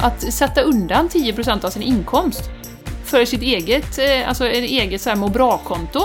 [0.00, 2.50] att sätta undan 10% av sin inkomst
[3.04, 6.00] för sitt eget, eh, alltså eget så här må bra-konto.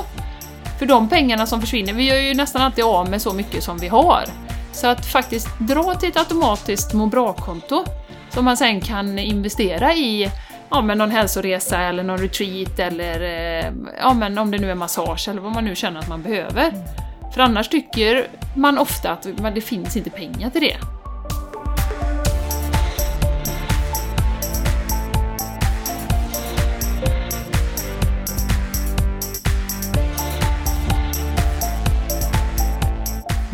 [0.80, 3.78] För de pengarna som försvinner, vi gör ju nästan alltid av med så mycket som
[3.78, 4.24] vi har.
[4.72, 7.86] Så att faktiskt dra till ett automatiskt må bra-konto
[8.30, 10.32] som man sen kan investera i
[10.70, 14.76] ja, men någon hälsoresa eller någon retreat eller eh, ja, men om det nu är
[14.76, 16.74] massage eller vad man nu känner att man behöver.
[17.34, 21.03] För annars tycker man ofta att det finns inte pengar till det.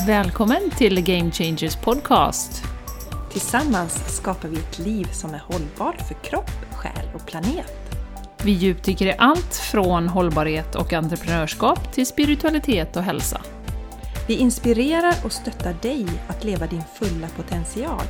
[0.09, 2.63] Välkommen till Game Changers Podcast!
[3.31, 7.73] Tillsammans skapar vi ett liv som är hållbart för kropp, själ och planet.
[8.43, 13.41] Vi djupdyker i allt från hållbarhet och entreprenörskap till spiritualitet och hälsa.
[14.27, 18.03] Vi inspirerar och stöttar dig att leva din fulla potential.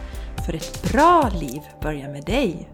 [0.46, 2.70] För ett bra liv börjar med dig.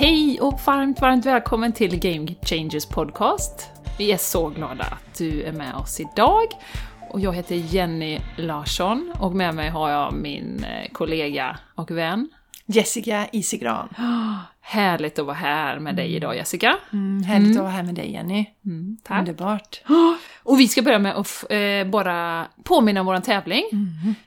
[0.00, 3.70] Hej och varmt, varmt välkommen till Game Changers Podcast.
[3.98, 6.46] Vi är så glada att du är med oss idag.
[7.10, 12.28] Och jag heter Jenny Larsson och med mig har jag min eh, kollega och vän
[12.66, 13.88] Jessica Isigran.
[14.60, 16.76] Härligt att vara här med dig idag Jessica.
[16.92, 18.46] Mm, härligt att vara här med dig Jenny.
[18.64, 19.18] Mm, tack.
[19.18, 19.82] Underbart.
[20.42, 23.64] Och vi ska börja med att eh, bara påminna om vår tävling.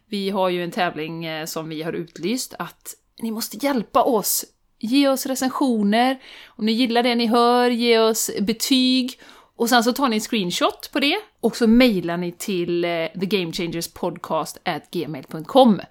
[0.09, 4.45] Vi har ju en tävling eh, som vi har utlyst att ni måste hjälpa oss.
[4.81, 9.19] Ge oss recensioner, om ni gillar det ni hör, ge oss betyg.
[9.55, 13.05] Och sen så tar ni en screenshot på det och så mejlar ni till eh,
[13.19, 15.81] thegamechangerspodcast@gmail.com.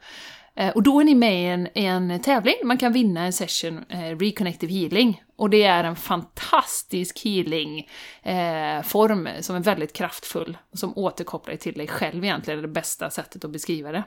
[0.56, 3.84] Eh, och då är ni med i en, en tävling, man kan vinna en session
[3.88, 5.22] eh, Reconnective Healing.
[5.40, 7.88] Och det är en fantastisk healing
[8.22, 12.68] eh, som är väldigt kraftfull, och som återkopplar dig till dig själv egentligen, är det
[12.68, 14.04] bästa sättet att beskriva det.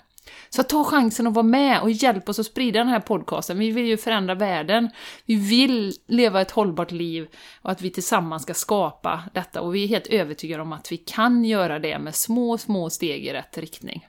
[0.49, 3.59] Så ta chansen att vara med och hjälp oss att sprida den här podcasten.
[3.59, 4.89] Vi vill ju förändra världen.
[5.25, 7.27] Vi vill leva ett hållbart liv
[7.61, 9.61] och att vi tillsammans ska skapa detta.
[9.61, 13.25] Och vi är helt övertygade om att vi kan göra det med små, små steg
[13.25, 14.07] i rätt riktning.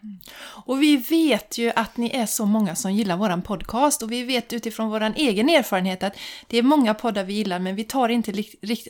[0.66, 4.22] Och vi vet ju att ni är så många som gillar våran podcast och vi
[4.22, 8.08] vet utifrån våran egen erfarenhet att det är många poddar vi gillar men vi tar
[8.08, 8.32] inte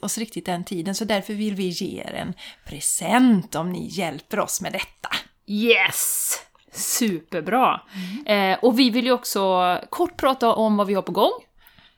[0.03, 4.41] oss riktigt den tiden så därför vill vi ge er en present om ni hjälper
[4.41, 5.09] oss med detta.
[5.47, 6.35] Yes!
[6.73, 7.81] Superbra!
[8.27, 11.33] Eh, och vi vill ju också kort prata om vad vi har på gång.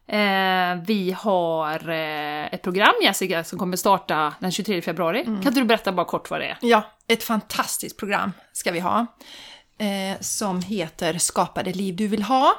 [0.09, 5.25] Eh, vi har eh, ett program, Jessica, som kommer starta den 23 februari.
[5.25, 6.59] Kan inte du berätta bara kort vad det är?
[6.61, 9.07] Ja, ett fantastiskt program ska vi ha.
[9.79, 12.53] Eh, som heter Skapa det liv du vill ha.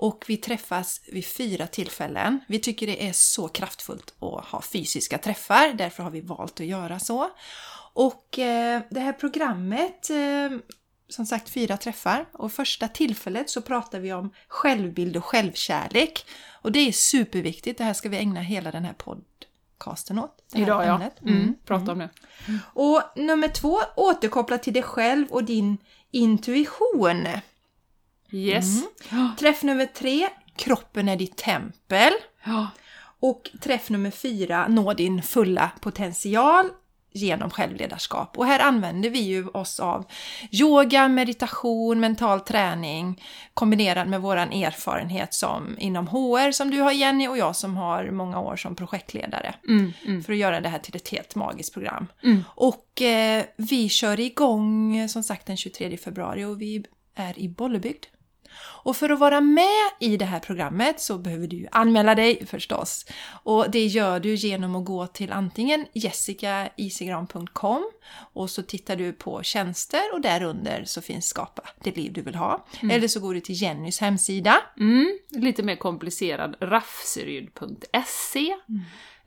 [0.00, 2.40] Och vi träffas vid fyra tillfällen.
[2.48, 6.66] Vi tycker det är så kraftfullt att ha fysiska träffar, därför har vi valt att
[6.66, 7.30] göra så.
[7.92, 10.58] Och eh, det här programmet, eh,
[11.08, 16.26] som sagt fyra träffar, och första tillfället så pratar vi om självbild och självkärlek.
[16.62, 20.44] Och det är superviktigt, det här ska vi ägna hela den här podcasten åt.
[20.54, 20.94] Idag ja.
[20.94, 21.22] ämnet.
[21.22, 22.08] Mm, prata om det.
[22.62, 25.78] Och nummer två, återkoppla till dig själv och din
[26.10, 27.26] intuition.
[28.32, 28.82] Yes.
[29.38, 32.12] Träff nummer tre, kroppen är ditt tempel.
[32.44, 32.68] Ja.
[33.20, 36.70] Och träff nummer fyra, nå din fulla potential
[37.12, 38.38] genom självledarskap.
[38.38, 40.04] Och här använder vi ju oss av
[40.50, 43.22] yoga, meditation, mental träning
[43.54, 48.10] kombinerad med våran erfarenhet som inom HR som du har Jenny och jag som har
[48.10, 49.54] många år som projektledare.
[49.68, 50.22] Mm, mm.
[50.22, 52.06] För att göra det här till ett helt magiskt program.
[52.22, 52.44] Mm.
[52.48, 58.04] Och eh, vi kör igång som sagt den 23 februari och vi är i Bollebygd.
[58.62, 63.06] Och för att vara med i det här programmet så behöver du anmäla dig förstås.
[63.42, 67.90] Och det gör du genom att gå till antingen jessicaisigran.com
[68.32, 72.34] och så tittar du på tjänster och därunder så finns Skapa det liv du vill
[72.34, 72.66] ha.
[72.90, 74.56] Eller så går du till Jennys hemsida.
[74.78, 78.56] Mm, lite mer komplicerad, raffseryd.se.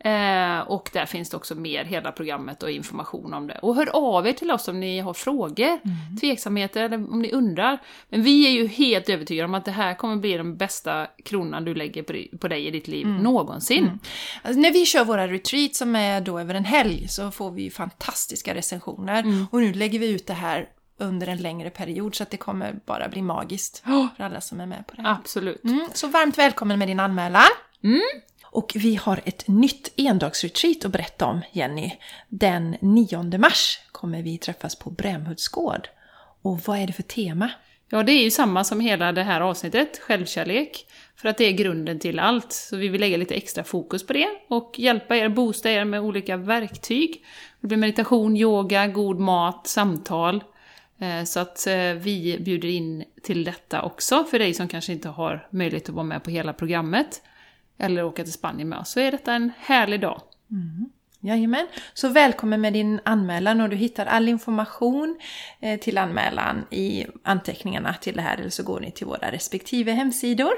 [0.05, 3.59] Eh, och där finns det också mer, hela programmet och information om det.
[3.61, 5.79] Och hör av er till oss om ni har frågor,
[6.19, 7.77] tveksamheter eller om ni undrar.
[8.09, 11.65] Men vi är ju helt övertygade om att det här kommer bli den bästa kronan
[11.65, 13.99] du lägger på, di- på dig i ditt liv någonsin.
[14.43, 17.61] Alltså, när vi kör våra retreat som är då över en helg så får vi
[17.63, 19.23] ju fantastiska recensioner.
[19.51, 22.75] Och nu lägger vi ut det här under en längre period så att det kommer
[22.85, 23.83] bara bli magiskt
[24.17, 25.11] för alla som är med på det här.
[25.11, 25.63] Absolut.
[25.63, 27.41] Mm, så varmt välkommen med din anmälan.
[27.83, 28.01] Mm.
[28.53, 31.91] Och vi har ett nytt endagsretreat att berätta om, Jenny.
[32.29, 35.87] Den 9 mars kommer vi träffas på Brämhults gård.
[36.41, 37.49] Och vad är det för tema?
[37.89, 40.85] Ja, det är ju samma som hela det här avsnittet, självkärlek.
[41.15, 42.51] För att det är grunden till allt.
[42.51, 46.01] Så vi vill lägga lite extra fokus på det och hjälpa er, boosta er med
[46.01, 47.25] olika verktyg.
[47.61, 50.43] Det blir meditation, yoga, god mat, samtal.
[50.99, 55.09] Eh, så att eh, vi bjuder in till detta också för dig som kanske inte
[55.09, 57.21] har möjlighet att vara med på hela programmet.
[57.83, 58.89] Eller åka till Spanien med oss.
[58.89, 60.21] Så är detta en härlig dag.
[61.19, 61.67] Jajamän.
[61.93, 65.19] Så välkommen med din anmälan och du hittar all information
[65.59, 69.91] eh, till anmälan i anteckningarna till det här eller så går ni till våra respektive
[69.91, 70.53] hemsidor.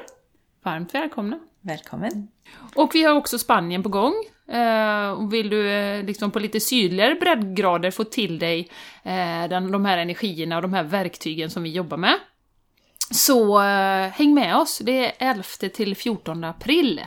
[0.63, 1.39] Varmt välkomna!
[1.61, 2.27] Välkommen!
[2.75, 4.13] Och vi har också Spanien på gång.
[4.47, 8.69] Eh, vill du eh, liksom på lite sydligare breddgrader få till dig
[9.49, 12.15] de här energierna och de här verktygen som vi jobbar med,
[13.11, 14.81] så eh, häng med oss.
[14.83, 15.43] Det är 11
[15.73, 17.01] till 14 april.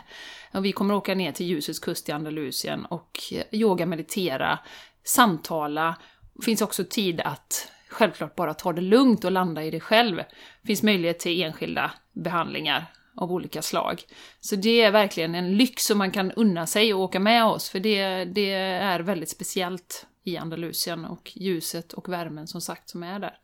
[0.53, 4.59] Och vi kommer åka ner till ljusets kust i Andalusien och eh, yoga, meditera,
[5.05, 5.97] samtala.
[6.35, 10.17] Det finns också tid att självklart bara ta det lugnt och landa i det själv.
[10.17, 12.87] Det finns möjlighet till enskilda behandlingar
[13.17, 14.03] av olika slag.
[14.41, 17.71] Så det är verkligen en lyx som man kan unna sig och åka med oss,
[17.71, 23.03] för det, det är väldigt speciellt i Andalusien och ljuset och värmen som sagt som
[23.03, 23.39] är där.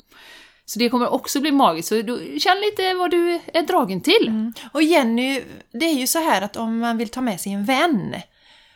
[0.66, 4.52] Så det kommer också bli magiskt, så du, känn lite vad du är dragen till.
[4.72, 7.64] Och Jenny, det är ju så här att om man vill ta med sig en
[7.64, 8.14] vän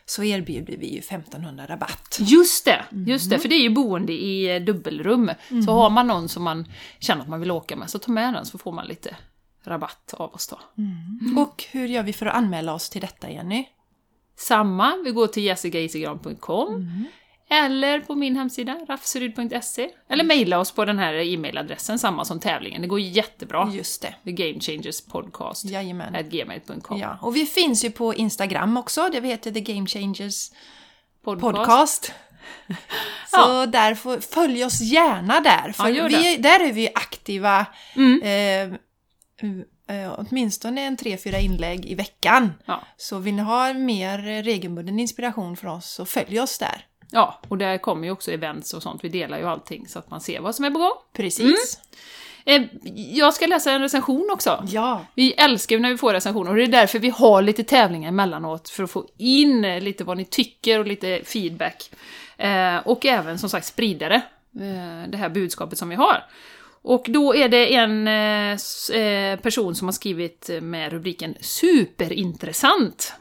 [0.06, 2.18] så erbjuder vi ju 1500 rabatt.
[2.20, 5.30] Just det, just det, för det är ju boende i eh, dubbelrum.
[5.66, 6.68] Så har man någon som man
[6.98, 9.16] känner att man vill åka med, så ta med den så får man lite
[9.64, 10.58] rabatt av oss då.
[11.42, 13.68] Och hur gör vi för att anmäla oss till detta Jenny?
[14.36, 17.04] Samma, vi går till jessicaisigran.com
[17.50, 19.90] eller på min hemsida, rafseryd.se.
[20.08, 22.82] Eller mejla oss på den här e-mailadressen, samma som tävlingen.
[22.82, 23.70] Det går jättebra.
[23.74, 24.14] Just det.
[24.24, 25.64] The Game Changers Podcast.
[25.64, 26.14] Jajamän.
[26.16, 26.98] At gmail.com.
[26.98, 30.50] Ja, och vi finns ju på Instagram också, det heter The Game Changers
[31.24, 31.56] Podcast.
[31.56, 32.12] Podcast.
[33.30, 37.66] Så därför följ oss gärna där, för Ja, vi, där är vi aktiva
[37.96, 38.22] Mm.
[38.22, 38.78] eh,
[39.96, 42.52] eh, åtminstone en tre, fyra inlägg i veckan.
[42.66, 42.82] Ja.
[42.96, 46.84] Så vill ni ha mer regelbunden inspiration från oss så följ oss där.
[47.10, 49.04] Ja, och där kommer ju också events och sånt.
[49.04, 50.96] Vi delar ju allting så att man ser vad som är på gång.
[51.12, 51.80] Precis.
[52.44, 52.62] Eh,
[52.94, 54.64] jag ska läsa en recension också.
[54.68, 55.06] Ja.
[55.14, 58.08] Vi älskar ju när vi får recensioner och det är därför vi har lite tävlingar
[58.08, 61.90] emellanåt för att få in lite vad ni tycker och lite feedback.
[62.36, 64.22] Eh, och även som sagt sprida det,
[64.64, 66.24] eh, det här budskapet som vi har.
[66.82, 73.14] Och då är det en person som har skrivit med rubriken Superintressant.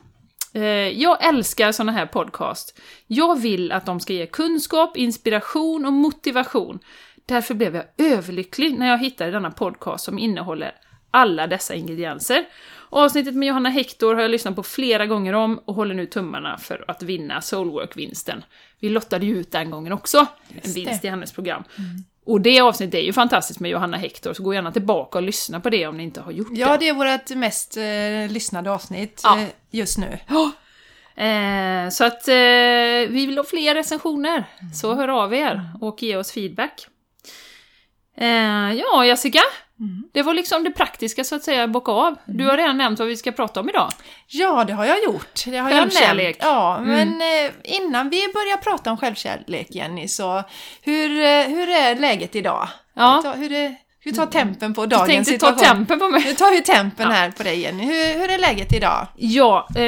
[0.58, 0.64] Eh,
[1.02, 2.80] Jag älskar såna här podcast.
[3.08, 6.80] Jag vill att de ska ge kunskap, inspiration och motivation.
[7.26, 10.72] Därför blev jag överlycklig när jag hittade denna podcast som innehåller
[11.12, 12.46] alla dessa ingredienser.
[12.90, 16.58] Avsnittet med Johanna Hector har jag lyssnat på flera gånger om och håller nu tummarna
[16.58, 18.44] för att vinna Soulwork-vinsten.
[18.80, 20.26] Vi lottade ju ut den gången också,
[20.64, 21.64] en vinst i hennes program.
[22.28, 25.60] Och det avsnittet är ju fantastiskt med Johanna Hector, så gå gärna tillbaka och lyssna
[25.60, 26.60] på det om ni inte har gjort det.
[26.60, 29.40] ja, det är vårt mest eh, lyssnade avsnitt Ja.
[29.40, 30.20] eh, just nu.
[31.24, 32.34] Eh, så att eh,
[33.10, 34.44] vi vill ha fler recensioner,
[34.74, 36.88] så hör av er och ge oss feedback.
[38.18, 39.40] Eh, ja, Jessica.
[40.14, 42.16] Det var liksom det praktiska så att säga, bocka av.
[42.26, 43.92] Du har redan nämnt vad vi ska prata om idag.
[44.28, 45.46] Ja, det har jag gjort.
[45.46, 46.26] Det har jag Självkärlek.
[46.42, 46.54] nämnt.
[46.56, 46.90] Ja, Mm.
[46.90, 50.44] men eh, innan vi börjar prata om självkärlek, Jenny, så
[50.82, 52.68] hur, eh, hur är läget idag?
[52.94, 53.34] Ja.
[53.36, 53.76] Hur, är,
[54.08, 55.78] hur tar tempen på dagens tänkte ta situation?
[55.78, 56.22] tempen på mig.
[56.22, 57.84] Hur tar ju tempen här på dig, Jenny?
[57.86, 59.08] Hur, hur är läget idag?
[59.16, 59.84] Ja, eh,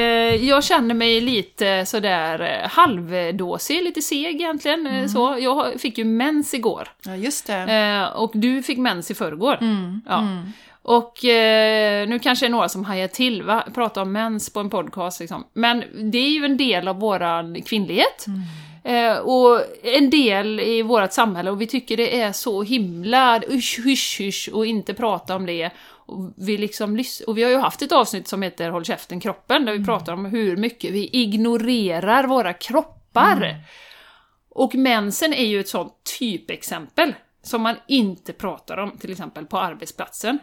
[0.48, 4.86] jag känner mig lite sådär eh, halvdåsig, lite seg egentligen.
[4.86, 5.36] eh, Så.
[5.40, 6.88] Jag fick ju mens igår.
[7.06, 7.54] Ja, just det.
[7.56, 9.58] Eh, och du fick mens i förrgår.
[9.60, 10.18] Mm, Ja.
[10.18, 10.52] mm.
[10.82, 13.64] Och eh, nu kanske det är några som hajar till, va?
[13.74, 15.44] Prata om mens på en podcast liksom.
[15.52, 18.26] Men det är ju en del av våran kvinnlighet.
[18.84, 23.80] Eh, och en del i vårt samhälle och vi tycker det är så himla usch,
[23.84, 25.70] hysch, hysch och inte prata om det.
[26.06, 29.64] Och vi, liksom, och vi har ju haft ett avsnitt som heter Håll käften kroppen,
[29.64, 33.54] där vi pratar om hur mycket vi ignorerar våra kroppar.
[34.48, 39.58] Och mensen är ju ett sånt typexempel som man inte pratar om, till exempel på
[39.58, 40.38] arbetsplatsen.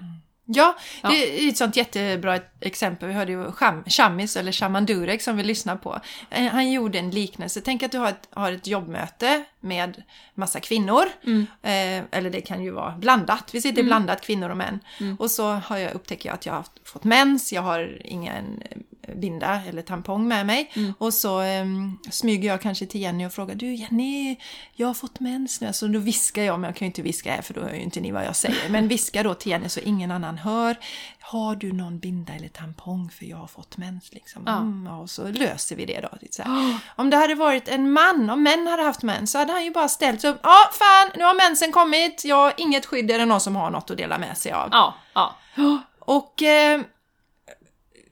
[0.49, 1.09] Ja, Ja.
[1.09, 3.07] det är ett sånt jättebra exempel.
[3.07, 3.51] Vi hörde ju
[3.87, 5.99] Shamis, eller Shaman Durek, som vi lyssnar på.
[6.29, 7.61] Eh, Han gjorde en liknelse.
[7.61, 10.03] Tänk att du har ett, har ett jobbmöte med
[10.35, 11.03] massa kvinnor.
[11.61, 13.49] Eh, eller det kan ju vara blandat.
[13.53, 14.79] Vi sitter blandat, kvinnor och män.
[15.19, 18.63] Och så har jag, upptäcker jag att jag har fått mens, jag har ingen
[19.15, 20.71] binda eller tampong med mig.
[20.97, 24.35] Och så um, smyger jag kanske till Jenny och frågar Du Jenny,
[24.73, 25.73] jag har fått mens nu.
[25.73, 27.81] Så då viskar jag, men jag kan ju inte viska här för då hör ju
[27.81, 28.69] inte ni vad jag säger.
[28.69, 30.75] Men viskar då till Jenny så ingen annan hör.
[31.19, 34.13] Har du någon binda eller tampong för jag har fått mens?
[34.13, 34.43] Liksom.
[34.45, 34.57] Ja.
[34.57, 36.09] Mm, och så löser vi det då.
[36.31, 36.77] Så här.
[36.95, 39.71] Om det hade varit en man, om män hade haft mens, så hade han ju
[39.71, 40.39] bara ställt sig upp.
[40.43, 42.25] Ja, fan, nu har mensen kommit.
[42.25, 43.11] Jag har inget skydd.
[43.11, 44.69] Är det någon som har något att dela med sig av?
[44.71, 45.35] Ja, ja.
[45.99, 46.81] Och eh,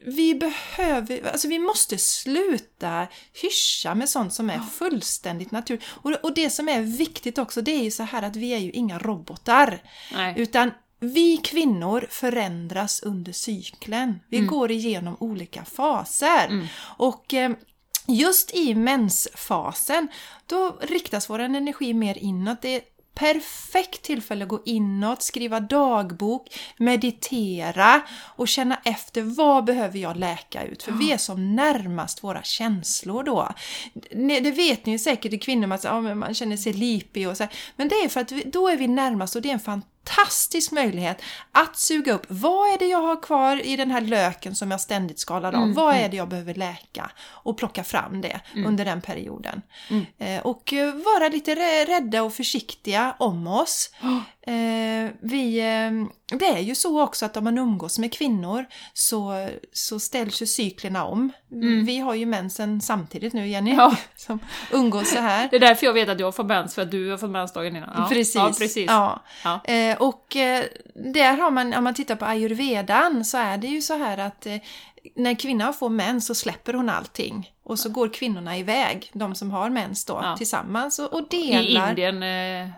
[0.05, 3.07] vi behöver, alltså vi måste sluta
[3.41, 5.85] hyscha med sånt som är fullständigt naturligt.
[5.87, 8.57] Och, och det som är viktigt också, det är ju så här att vi är
[8.57, 9.81] ju inga robotar.
[10.13, 10.33] Nej.
[10.37, 14.19] Utan vi kvinnor förändras under cykeln.
[14.29, 16.69] Vi går igenom olika faser.
[16.97, 17.51] Och eh,
[18.07, 20.07] just i mensfasen,
[20.45, 22.61] då riktas vår energi mer inåt.
[22.61, 22.81] Det
[23.15, 28.01] perfekt tillfälle att gå inåt, skriva dagbok, meditera
[28.35, 30.83] och känna efter vad behöver jag läka ut?
[30.83, 33.49] För vi är som närmast våra känslor då.
[34.41, 37.47] Det vet ni ju säkert i kvinnor, man, men man känner sig lipig och så.
[37.75, 39.94] Men det är för att då är vi närmast och det är en fantastisk
[40.71, 41.21] möjlighet
[41.51, 44.81] att suga upp vad är det jag har kvar i den här löken som jag
[44.81, 45.61] ständigt skalar av?
[45.73, 47.11] vad är det jag behöver läka?
[47.27, 49.61] Och plocka fram det under den perioden.
[50.17, 53.91] Eh, och eh, vara lite rä- rädda och försiktiga om oss.
[54.47, 59.49] Eh, vi, eh, det är ju så också att om man umgås med kvinnor så,
[59.73, 61.31] så ställs ju cyklerna om.
[61.85, 63.95] Vi har ju mensen samtidigt nu Jenny, Ja.
[64.15, 64.39] som
[64.71, 65.47] umgås så här.
[65.49, 67.53] Det är därför jag vet att jag får mens, för att du har fått mens
[67.53, 67.93] dagen innan.
[67.95, 68.35] Ja, Precis.
[68.35, 68.85] Ja, precis.
[68.87, 69.23] Ja.
[69.43, 69.63] Ja.
[69.63, 70.25] Eh, och
[71.13, 74.47] där har man, om man tittar på ayurvedan så är det ju så här att
[75.15, 77.51] när kvinnan får mens så släpper hon allting.
[77.63, 81.89] Och så går kvinnorna iväg, de som har mens då, tillsammans och, och I delar.
[81.89, 82.69] Indien, eh,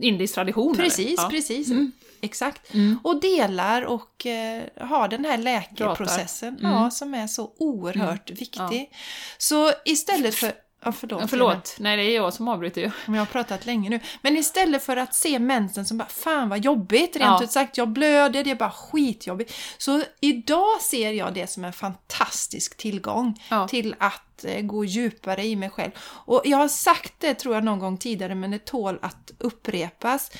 [0.00, 0.76] indisk tradition.
[0.76, 1.14] Precis?
[1.16, 1.28] Ja.
[1.30, 1.70] precis.
[1.70, 1.92] Mm.
[2.20, 2.72] Exakt.
[3.02, 6.72] Och delar och eh, har den här läkeprocessen Mm.
[6.72, 8.90] ja, som är så oerhört viktig.
[9.38, 10.52] Så istället för...
[10.84, 11.20] Ja, förlåt.
[11.20, 12.90] Ja, förlåt, nej det är jag som avbryter ju.
[13.06, 14.00] Men jag har pratat länge nu.
[14.22, 17.44] Men istället för att se mensen som bara fan vad jobbigt, rent Ja.
[17.44, 19.54] ut sagt, jag blöder, det är bara skitjobbigt.
[19.78, 23.68] Så idag ser jag det som en fantastisk tillgång Ja.
[23.68, 25.90] till att eh, gå djupare i mig själv.
[26.04, 30.30] Och jag har sagt det tror jag någon gång tidigare men det tål att upprepas.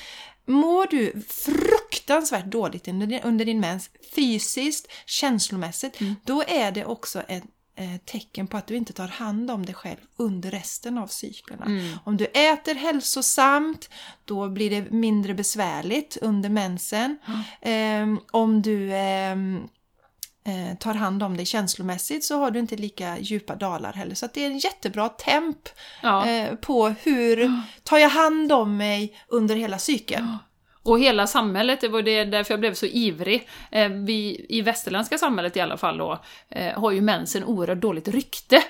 [0.47, 7.19] Mår du fruktansvärt dåligt under din, under din mens, fysiskt, känslomässigt, då är det också
[7.21, 7.49] ett eh,
[8.05, 11.65] tecken på att du inte tar hand om dig själv under resten av cyklerna.
[12.03, 13.89] Om du äter hälsosamt,
[14.25, 17.17] då blir det mindre besvärligt under mensen.
[17.61, 19.67] Ehm, om du ehm,
[20.45, 24.15] eh, tar hand om dig känslomässigt så har du inte lika djupa dalar heller.
[24.15, 25.57] Så det är en jättebra temp
[26.01, 26.27] Ja.
[26.27, 30.37] eh, på hur tar jag hand om mig under hela cykeln.
[30.85, 33.49] Och hela samhället, det var det därför jag blev så ivrig.
[33.71, 38.07] Eh, vi i västerländska samhället i alla fall då, eh, har ju mensen oerhört dåligt
[38.07, 38.63] rykte.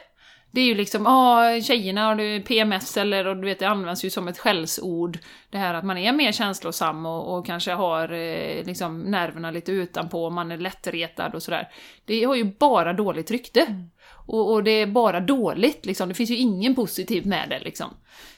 [0.52, 4.06] Det är ju liksom, ah, tjejerna har det PMS eller, och du vet det används
[4.06, 5.20] ju som ett skällsord.
[5.50, 9.72] Det här att man är mer känslosam och, och kanske har eh, liksom nerverna lite
[9.72, 11.70] utanpå, man är lättretad och sådär.
[12.06, 13.62] Det har ju bara dåligt rykte.
[13.62, 13.90] Mm.
[14.26, 17.90] Och, och det är bara dåligt liksom, det finns ju ingen positivt med det liksom.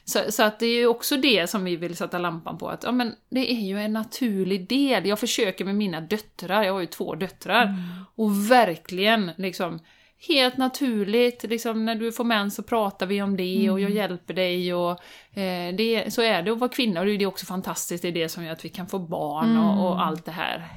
[0.05, 2.83] Så, så att det är ju också det som vi vill sätta lampan på, att
[2.83, 5.05] ja, men det är ju en naturlig del.
[5.05, 7.75] Jag försöker med mina döttrar, jag har ju två döttrar,
[8.15, 9.79] och verkligen liksom
[10.27, 14.33] helt naturligt, liksom när du får mens så pratar vi om det och jag hjälper
[14.33, 14.91] dig och
[15.37, 16.51] eh, det, så är det.
[16.51, 18.69] Att vara kvinna och det är också fantastiskt, det är det som gör att vi
[18.69, 20.67] kan få barn och, och allt det här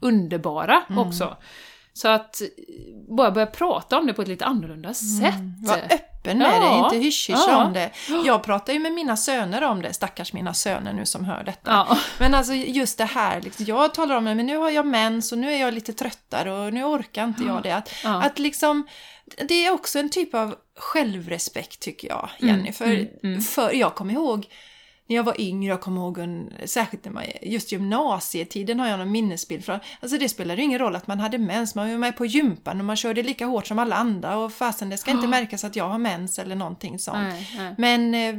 [0.00, 1.36] underbara också.
[1.96, 2.46] Så att eh,
[3.16, 5.34] bara börja prata om det på ett lite annorlunda sätt.
[5.62, 6.60] Var öppen med Ja.
[6.60, 7.64] det, inte hysch Ja.
[7.64, 7.90] om det.
[8.24, 11.70] Jag pratar ju med mina söner om det, stackars mina söner nu som hör detta.
[11.88, 11.98] Ja.
[12.18, 15.32] Men alltså just det här, liksom, jag talar om det, men nu har jag mens
[15.32, 17.76] och nu är jag lite tröttare och nu orkar inte jag det.
[17.76, 18.86] Att, att liksom,
[19.48, 22.60] det är också en typ av självrespekt tycker jag, Jenny.
[22.60, 23.40] Mm, för, mm, mm.
[23.40, 24.46] för jag kommer ihåg
[25.06, 28.98] när jag var yngre, jag kommer ihåg en, särskilt när man, just gymnasietiden har jag
[28.98, 29.78] någon minnesbild från.
[30.00, 32.84] Alltså det spelade ingen roll att man hade mens, man var med på gympan och
[32.84, 35.88] man körde lika hårt som alla andra och fasen det ska inte märkas att jag
[35.88, 37.18] har mens eller någonting sånt.
[37.18, 37.74] Nej, nej.
[37.78, 38.34] Men eh,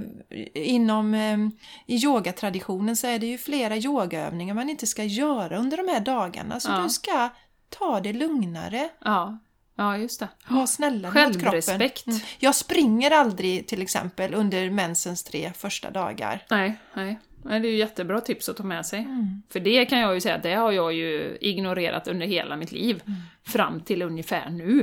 [0.53, 1.37] inom eh,
[1.85, 5.99] i yogatraditionen så är det ju flera yogaövningar man inte ska göra under de här
[5.99, 6.59] dagarna.
[6.59, 6.77] Så Ja.
[6.83, 7.29] du ska
[7.69, 9.37] ta det lugnare, Ja,
[9.75, 10.27] ja just det.
[10.47, 11.41] vara snällare mot kroppen.
[11.41, 12.07] Självrespekt.
[12.07, 12.19] Mm.
[12.39, 16.45] Jag springer aldrig till exempel under mensens tre första dagar.
[16.49, 17.19] Nej, nej.
[17.43, 18.99] Nej, det är ju jättebra tips att ta med sig.
[18.99, 19.41] Mm.
[19.49, 23.01] För det kan jag ju säga det har jag ju ignorerat under hela mitt liv.
[23.47, 24.79] Fram till ungefär nu.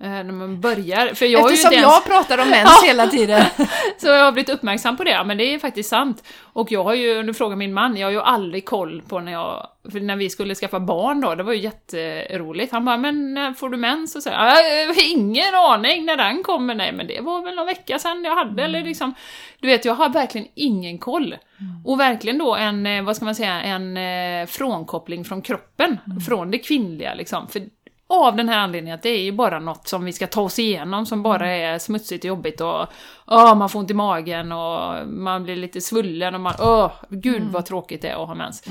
[0.00, 1.14] Eh, när man börjar.
[1.14, 3.44] För jag Eftersom ens- jag pratar om mens hela tiden.
[3.98, 6.24] så jag har blivit uppmärksam på det, men det är faktiskt sant.
[6.52, 9.32] Och jag har ju, nu frågar min man, jag har ju aldrig koll på när
[9.32, 12.72] jag, när vi skulle skaffa barn då, det var ju jätteroligt.
[12.72, 14.16] Han bara, men när får du mens?
[14.16, 17.44] Och så, här, "Ja, jag har ingen aning när den kommer, nej men det var
[17.44, 19.14] väl någon vecka sedan jag hade, eller liksom,
[19.60, 21.36] du vet, jag har verkligen ingen koll.
[21.84, 26.50] Och verkligen då en, eh, vad ska man säga, en eh, frånkoppling från kroppen, från
[26.50, 27.48] det kvinnliga liksom.
[27.48, 27.62] För
[28.10, 30.58] av den här anledningen att det är ju bara något som vi ska ta oss
[30.58, 32.86] igenom som bara är smutsigt och jobbigt och
[33.30, 37.42] åh, man får ont i magen och man blir lite svullen och man åh, gud
[37.42, 38.62] vad tråkigt det är att ha mens.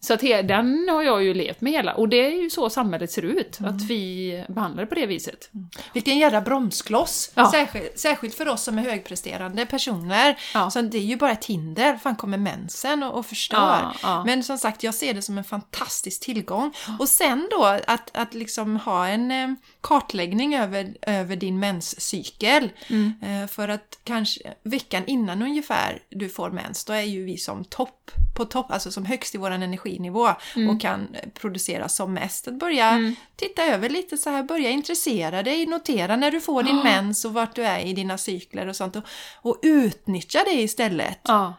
[0.00, 2.70] Så att he- den har jag ju levt med hela, och det är ju så
[2.70, 5.50] samhället ser ut, att vi behandlar det på det viset.
[5.94, 7.30] Vilken jävla bromskloss!
[7.34, 7.50] Ja.
[7.50, 10.38] Särskilt, särskilt för oss som är högpresterande personer.
[10.54, 10.70] Ja.
[10.70, 13.78] Så det är ju bara ett hinder, fan kommer mensen och, och förstör.
[13.82, 14.24] Ja, ja.
[14.24, 16.72] Men som sagt, jag ser det som en fantastisk tillgång.
[16.98, 19.48] Och sen då att, att liksom ha en eh,
[19.86, 22.70] kartläggning över, över din menscykel.
[22.88, 23.12] Mm.
[23.22, 27.64] Eh, för att kanske veckan innan ungefär du får mens, då är ju vi som
[27.64, 30.70] topp, på topp, alltså som högst i våran energinivå Mm.
[30.70, 32.48] och kan producera som mest.
[32.48, 36.76] Att börja titta över lite så här, börja intressera dig, notera när du får din
[36.76, 39.02] mens och vart du är i dina cykler och sånt och,
[39.42, 41.20] och utnyttja det istället.
[41.22, 41.54] Ja,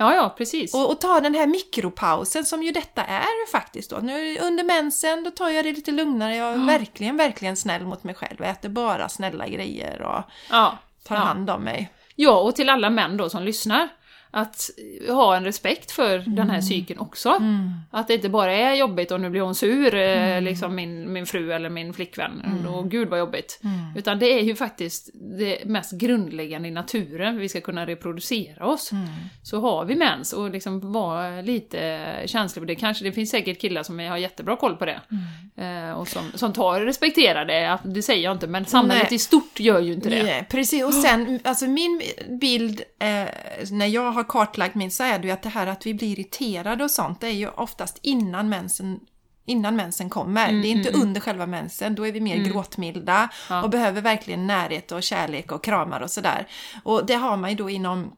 [0.00, 0.74] ja, ja precis.
[0.74, 3.96] Och, och ta den här mikropausen som ju detta är faktiskt då.
[3.96, 6.36] Nu under mensen då tar jag det lite lugnare.
[6.36, 10.78] Jag är verkligen, verkligen snäll mot mig själv och äter bara snälla grejer och ja,
[11.04, 11.22] tar ja.
[11.22, 11.92] hand om mig.
[12.14, 13.88] Ja, och till alla män då som lyssnar,
[14.30, 14.70] att
[15.08, 17.42] ha en respekt för den här cykeln också.
[17.90, 21.26] Att det inte bara är jobbigt och nu blir hon sur, eh, liksom min, min
[21.26, 23.60] fru eller min flickvän, och gud vad jobbigt.
[23.96, 28.90] Utan det är ju faktiskt det mest grundläggande i naturen, vi ska kunna reproducera oss.
[29.42, 32.74] Så har vi mens och liksom vara lite känslig för det.
[32.74, 35.00] Kanske det finns säkert killar som har jättebra koll på det.
[35.56, 39.14] Eh, och som, som tar och respekterar det, det säger jag inte, men samhället Nej.
[39.14, 40.22] i stort gör ju inte det.
[40.22, 42.02] Nej, precis, och sen, alltså min
[42.40, 43.28] bild eh,
[43.70, 46.08] när jag har kartlagt min så är det ju att det här att vi blir
[46.08, 49.00] irriterade och sånt, det är ju oftast innan mensen
[49.44, 50.48] Innan mensen kommer.
[50.48, 53.62] Mm, det är inte under själva mensen, då är vi mer gråtmilda Ja.
[53.62, 56.46] och behöver verkligen närhet och kärlek och kramar och sådär.
[56.82, 58.12] Och det har man ju då inom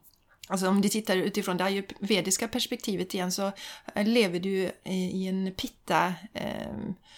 [0.53, 3.53] Alltså om du tittar utifrån det ayurvediska perspektivet igen så
[3.95, 6.45] eh, lever du i en pitta eh,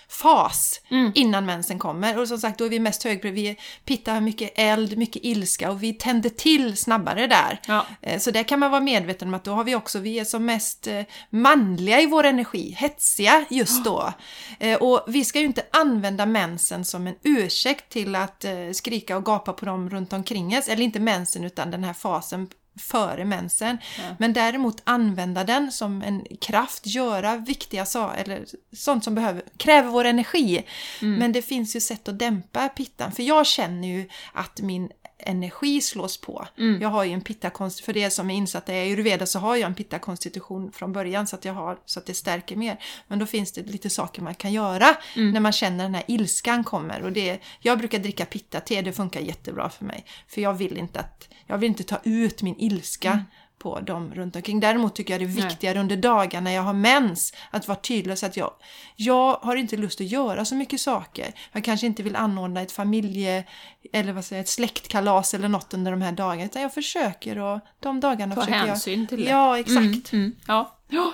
[0.08, 1.12] fas Mm.
[1.14, 2.18] innan mensen kommer.
[2.18, 3.30] Och som sagt, då är vi mest högre.
[3.30, 7.60] Vi pitta har mycket eld, mycket ilska och vi tänder till snabbare där.
[7.68, 7.86] Ja.
[8.02, 10.24] Eh, Så där kan man vara medveten om att då har vi också, vi är
[10.24, 10.88] som mest
[11.30, 14.12] manliga i vår energi, hetsiga just då.
[14.58, 19.24] Eh, Och vi ska ju inte använda mensen som en ursäkt till att skrika och
[19.24, 23.78] gapa på dem runt omkring oss, eller inte mensen utan den här fasen före mensen.
[24.18, 29.90] Men däremot använda den som en kraft, göra viktiga saker, eller sånt som behöver, kräver
[29.90, 30.64] vår energi.
[31.00, 34.90] Men det finns ju sätt att dämpa pittan, för jag känner ju att min
[35.26, 36.46] energi slås på.
[36.80, 39.66] Jag har ju en pitta-konstitution, för det som är insatt i ayurveda så har jag
[39.66, 42.78] en pitta-konstitution från början så att, jag har, så att det stärker mer.
[43.08, 46.64] Men då finns det lite saker man kan göra när man känner den här ilskan
[46.64, 47.02] kommer.
[47.02, 50.04] Och det, jag brukar dricka pitta-te, det funkar jättebra för mig.
[50.28, 53.24] För jag vill inte, att, jag vill inte ta ut min ilska
[53.64, 54.60] på dem runt omkring.
[54.60, 55.46] Däremot tycker jag det är Nej.
[55.48, 58.50] viktigare under dagar när jag har mens att vara tydlig så att jag,
[58.96, 61.34] jag har inte lust att göra så mycket saker.
[61.52, 63.44] Jag kanske inte vill anordna ett familje
[63.92, 67.60] eller vad säger ett släktkalas eller något under de här dagarna utan jag försöker och
[67.80, 69.30] de dagarna Ta försöker hänsyn till det.
[69.30, 69.76] Ja, exakt.
[69.78, 70.78] Mm, mm, ja.
[70.88, 71.12] ja.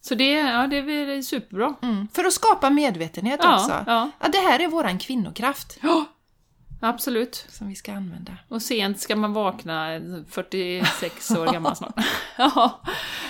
[0.00, 1.74] Så det, ja, det är superbra.
[1.82, 2.08] Mm.
[2.12, 3.84] För att skapa medvetenhet Ja, också.
[3.86, 4.10] ja.
[4.20, 6.04] Ja, det här är våran kvinnokraft Ja,
[6.80, 7.46] absolut.
[7.48, 8.32] som vi ska använda.
[8.48, 11.94] Och sent ska man vakna, 46 år gammal snart.
[12.38, 12.80] ja.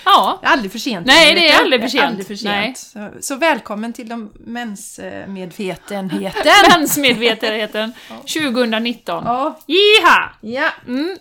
[0.05, 0.39] ja.
[0.41, 1.07] Det är aldrig för sent.
[1.07, 2.05] Nej, det är aldrig för sent.
[2.05, 2.79] aldrig för sent.
[2.79, 6.31] Så, så välkommen till de mensmedvetenheten.
[6.71, 9.23] Mensmedvetenheten 2019.
[9.27, 9.59] ja.
[9.67, 10.31] Jiha!
[10.41, 10.71] ja.
[10.87, 11.17] Mm.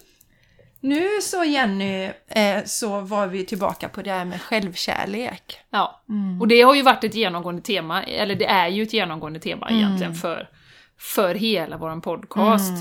[0.82, 5.60] Nu så Jenny, eh, så var vi tillbaka på det här med självkärlek.
[5.70, 6.02] Ja,
[6.40, 9.70] och det har ju varit ett genomgående tema, eller det är ju ett genomgående tema
[9.70, 10.50] egentligen för,
[11.00, 12.74] för hela vår podcast.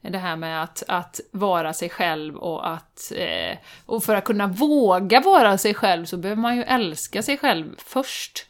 [0.00, 3.12] Det här med att, att vara sig själv och att...
[3.16, 7.38] Eh, och för att kunna våga vara sig själv så behöver man ju älska sig
[7.38, 8.46] själv först.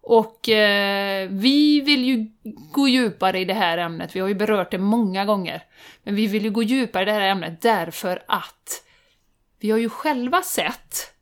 [0.00, 2.26] Och eh, vi vill ju
[2.72, 5.62] gå djupare i det här ämnet, vi har ju berört det många gånger.
[6.02, 8.82] Men vi vill ju gå djupare i det här ämnet därför att
[9.60, 11.14] vi har ju själva sett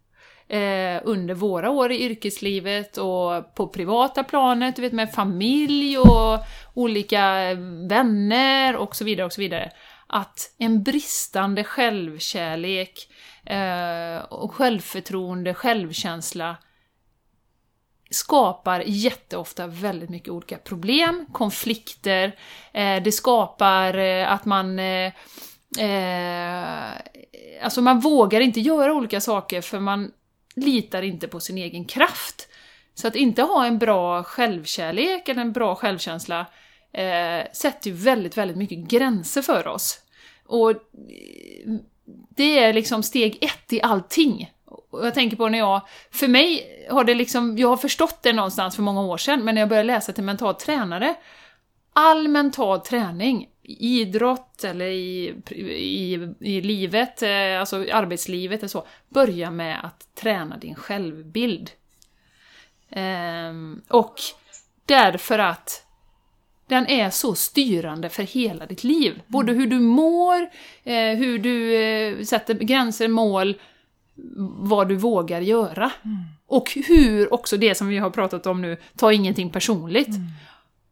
[0.48, 6.38] eh, under våra år i yrkeslivet och på privata planet, du vet med familj och
[6.74, 7.54] olika
[7.88, 9.70] vänner och så vidare och så vidare.
[10.06, 13.08] Att en bristande självkärlek
[13.46, 16.56] eh, och självförtroende, självkänsla
[18.10, 22.36] skapar jätteofta väldigt mycket olika problem, konflikter,
[22.72, 25.12] eh, det skapar eh, att man eh,
[25.78, 26.92] eh,
[27.62, 30.12] Alltså man vågar inte göra olika saker för man
[30.54, 32.41] litar inte på sin egen kraft.
[32.94, 36.46] Så att inte ha en bra självkärlek eller en bra självkänsla
[36.92, 39.98] eh, sätter ju väldigt, väldigt mycket gränser för oss.
[40.46, 40.76] Och eh,
[42.36, 44.52] det är liksom steg ett i allting.
[44.64, 48.32] Och jag tänker på när jag, för mig har det liksom, jag har förstått det
[48.32, 51.14] någonstans för många år sedan, men när jag började läsa till mental tränare,
[51.92, 59.50] all mental träning, idrott eller i, i, i livet, eh, alltså arbetslivet eller så, börja
[59.50, 61.70] med att träna din självbild.
[62.92, 64.14] Ehm, och
[64.86, 65.86] därför att
[66.68, 69.22] den är så styrande för hela ditt liv.
[69.26, 70.40] Både hur du mår,
[70.84, 73.54] eh, hur du eh, sätter gränser, mål,
[74.58, 75.92] vad du vågar göra.
[76.04, 76.18] Mm.
[76.46, 80.08] Och hur också det som vi har pratat om nu, ta ingenting personligt.
[80.08, 80.26] Mm.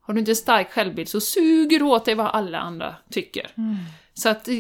[0.01, 3.47] Har du inte en stark självbild så suger du åt dig vad alla andra tycker.
[3.57, 3.77] Mm.
[4.15, 4.55] Så att eh,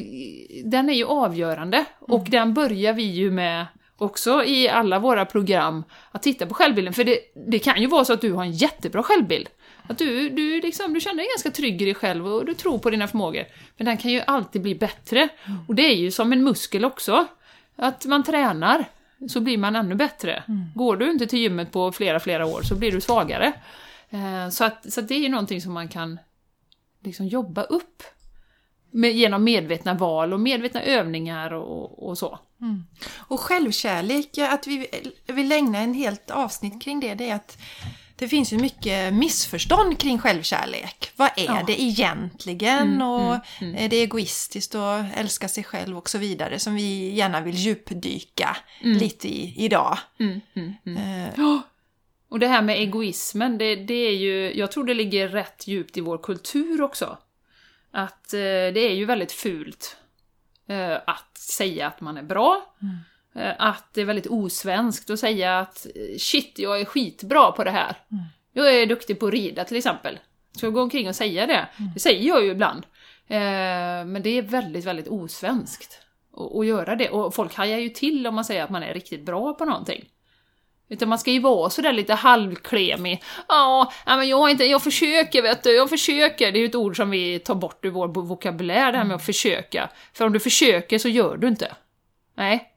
[0.65, 3.67] den är ju avgörande, och den börjar vi ju med
[4.01, 6.95] också i alla våra program, att titta på självbilden.
[6.95, 9.49] För det, det kan ju vara så att du har en jättebra självbild.
[9.83, 12.79] Att du, du, liksom, du känner dig ganska trygg i dig själv och du tror
[12.79, 13.45] på dina förmågor.
[13.77, 15.29] Men den kan ju alltid bli bättre.
[15.69, 17.27] Och det är ju som en muskel också.
[17.77, 18.85] Att man tränar,
[19.29, 20.45] så blir man ännu bättre.
[20.49, 20.65] Mm.
[20.75, 23.53] Går du inte till gymmet på flera, flera år så blir du svagare.
[24.11, 26.19] Eh, så, att, så att det är ju någonting som man kan
[27.05, 28.03] liksom jobba upp
[28.91, 32.39] med, genom medvetna val och medvetna övningar och, och så.
[32.61, 32.85] Mm.
[33.17, 34.87] Och självkärlek, att vi
[35.27, 37.59] vill ägna en helt avsnitt kring det, det är att
[38.21, 41.13] det finns ju mycket missförstånd kring självkärlek.
[41.17, 41.63] Vad är ja.
[41.67, 42.79] det egentligen?
[42.79, 43.77] Mm, och mm, mm.
[43.77, 48.57] Är det egoistiskt att älska sig själv och så vidare som vi gärna vill djupdyka
[48.81, 48.99] mm.
[48.99, 49.99] lite i idag.
[51.39, 51.61] Uh.
[52.29, 55.97] Och det här med egoismen, det, det, är ju, jag tror det ligger rätt djupt
[55.97, 57.19] i vår kultur också.
[57.91, 58.39] Att eh,
[58.75, 59.97] det är ju väldigt fult
[60.69, 62.75] eh, att säga att man är bra.
[63.35, 65.87] Eh, att det är väldigt osvenskt att säga att
[66.19, 67.97] shit, jag är skitbra på det här.
[68.13, 68.25] Mm.
[68.53, 70.19] Jag är duktig på att rida till exempel.
[70.53, 71.69] Så jag går omkring och säga det.
[71.79, 71.91] Mm.
[71.95, 72.87] Det säger jag ju ibland.
[73.27, 75.99] Eh, men det är väldigt, väldigt osvenskt
[76.57, 77.09] att göra det.
[77.11, 80.05] Och folk hajar ju till om man säger att man är riktigt bra på någonting.
[80.91, 83.23] Utan man ska ju vara sådär lite halvklemig.
[83.49, 86.53] Ja, men jag, har inte, jag försöker vet du, jag försöker.
[86.53, 89.17] Det är ju ett ord som vi tar bort ur vår vokabulär, det här med
[89.17, 89.91] att försöka.
[90.13, 91.75] För om du försöker så gör du inte.
[92.35, 92.73] Nej,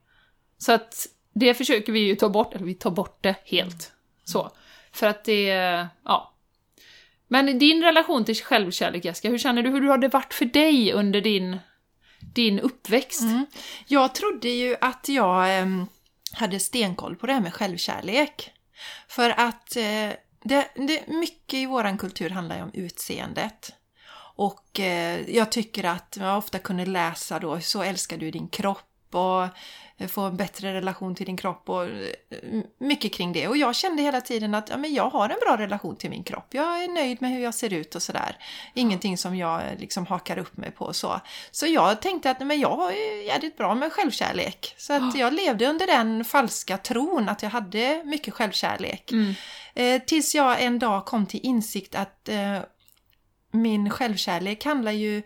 [0.57, 3.91] så att det försöker vi ju ta bort, eller vi tar bort det helt.
[4.23, 4.51] Så.
[4.91, 5.47] För att det,
[6.05, 6.33] ja.
[7.27, 10.93] Men din relation till självkärlek Jessica, hur känner du, hur har det varit för dig
[10.93, 11.57] under din,
[12.33, 13.21] din uppväxt?
[13.21, 13.45] Mm.
[13.87, 15.87] Jag trodde ju att jag ähm
[16.33, 18.51] hade stenkoll på det här med självkärlek.
[19.07, 20.09] För att eh,
[20.43, 23.73] det, det, mycket i våran kultur handlar ju om utseendet.
[24.35, 28.92] Och eh, jag tycker att jag ofta kunde läsa då, så älskar du din kropp
[29.15, 29.47] och
[30.07, 31.89] få en bättre relation till din kropp och eh,
[32.77, 33.47] mycket kring det.
[33.47, 36.23] Och jag kände hela tiden att ja, men jag har en bra relation till min
[36.23, 36.47] kropp.
[36.49, 38.37] Jag är nöjd med hur jag ser ut och sådär.
[38.73, 41.21] Ingenting som jag liksom hakar upp mig på så.
[41.51, 42.91] Så jag tänkte att men jag har
[43.27, 44.75] jävligt bra med självkärlek.
[44.77, 49.11] Så att jag levde under den falska tron att jag hade mycket självkärlek.
[49.11, 49.33] Mm.
[49.75, 52.59] Eh, tills jag en dag kom till insikt att eh,
[53.51, 55.23] min självkärlek handlar ju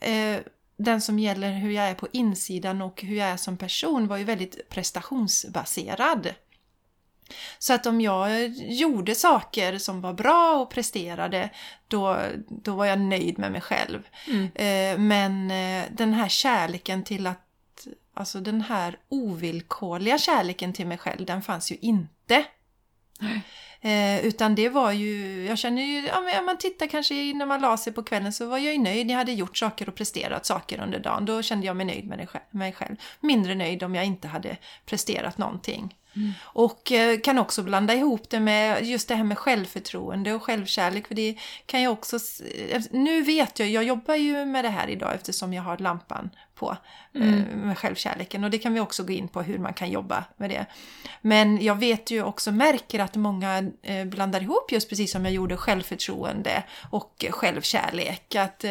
[0.00, 0.40] eh,
[0.78, 4.16] den som gäller hur jag är på insidan och hur jag är som person var
[4.16, 6.34] ju väldigt prestationsbaserad.
[7.58, 11.50] Så att om jag gjorde saker som var bra och presterade,
[11.88, 14.08] då, då var jag nöjd med mig själv.
[14.26, 14.48] Mm.
[14.54, 20.98] Eh, men eh, den här kärleken till att, alltså den här ovillkorliga kärleken till mig
[20.98, 22.44] själv, den fanns ju inte.
[23.20, 23.40] Mm.
[23.80, 27.76] Eh, utan det var ju, jag känner ju, ja, man tittar kanske när man la
[27.76, 29.10] sig på kvällen så var jag ju nöjd.
[29.10, 31.24] Jag hade gjort saker och presterat saker under dagen.
[31.24, 32.96] Då kände jag mig nöjd med mig själv.
[33.20, 35.94] Mindre nöjd om jag inte hade presterat någonting.
[36.16, 36.32] Mm.
[36.42, 41.06] Och eh, kan också blanda ihop det med just det här med självförtroende och självkärlek.
[41.06, 42.18] För det kan jag också...
[42.90, 46.76] Nu vet jag, jag jobbar ju med det här idag eftersom jag har lampan på
[47.14, 47.42] eh, mm.
[47.42, 48.44] med självkärleken.
[48.44, 50.66] Och det kan vi också gå in på hur man kan jobba med det.
[51.20, 55.34] Men jag vet ju också, märker att många eh, blandar ihop just precis som jag
[55.34, 58.34] gjorde självförtroende och självkärlek.
[58.34, 58.64] Att,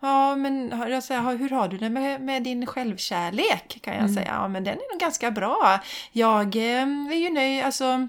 [0.00, 3.78] ja men jag säger, hur har du det med, med din självkärlek?
[3.82, 4.14] Kan jag mm.
[4.14, 4.30] säga.
[4.32, 5.80] Ja men den är nog ganska bra.
[6.12, 8.06] Jag är ju nöjd, alltså eh,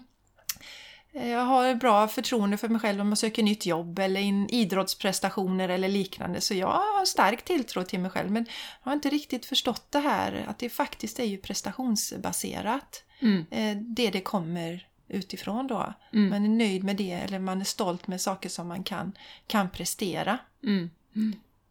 [1.15, 5.69] jag har bra förtroende för mig själv om jag söker nytt jobb eller in idrottsprestationer
[5.69, 6.41] eller liknande.
[6.41, 8.31] Så jag har stark tilltro till mig själv.
[8.31, 8.45] Men
[8.83, 13.03] jag har inte riktigt förstått det här att det faktiskt är ju prestationsbaserat.
[13.19, 13.45] Mm.
[13.51, 15.93] Eh, det det kommer utifrån då.
[16.13, 16.29] Mm.
[16.29, 19.11] Man är nöjd med det eller man är stolt med saker som man kan,
[19.47, 20.37] kan prestera.
[20.63, 20.89] Mm.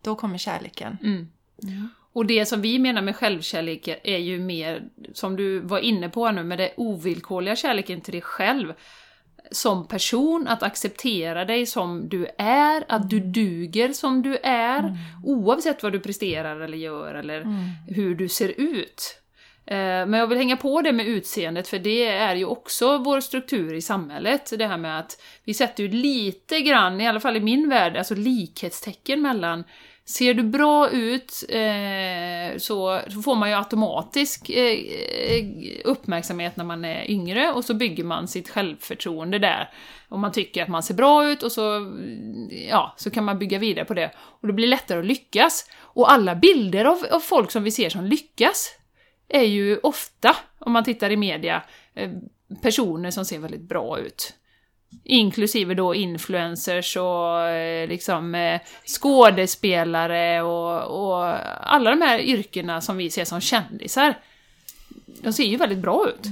[0.02, 0.98] Då kommer kärleken.
[1.02, 1.28] Mm.
[2.12, 6.30] Och det som vi menar med självkärlek är ju mer, som du var inne på
[6.30, 8.72] nu, med det ovillkorliga kärleken till dig själv.
[9.50, 15.82] Som person, att acceptera dig som du är, att du duger som du är, oavsett
[15.82, 17.46] vad du presterar eller gör eller
[17.88, 19.20] hur du ser ut.
[19.66, 23.20] Eh, Men jag vill hänga på det med utseendet, för det är ju också vår
[23.20, 24.52] struktur i samhället.
[24.58, 27.96] Det här med att vi sätter ju lite grann, i alla fall i min värld,
[27.96, 29.64] alltså likhetstecken mellan
[30.06, 34.78] Ser du bra ut eh, så, så får man ju automatisk eh,
[35.84, 39.70] uppmärksamhet när man är yngre och så bygger man sitt självförtroende där.
[40.08, 41.92] Om man tycker att man ser bra ut och så,
[42.68, 44.10] ja, så kan man bygga vidare på det.
[44.16, 45.70] Och det blir lättare att lyckas.
[45.80, 48.70] Och alla bilder av, av folk som vi ser som lyckas
[49.28, 51.62] är ju ofta, om man tittar i media,
[51.94, 52.10] eh,
[52.62, 54.34] personer som ser väldigt bra ut.
[55.04, 61.24] Inklusive då influencers och eh, liksom eh, skådespelare och, och
[61.72, 64.14] alla de här yrkena som vi ser som kändisar.
[65.06, 66.28] De ser ju väldigt bra ut.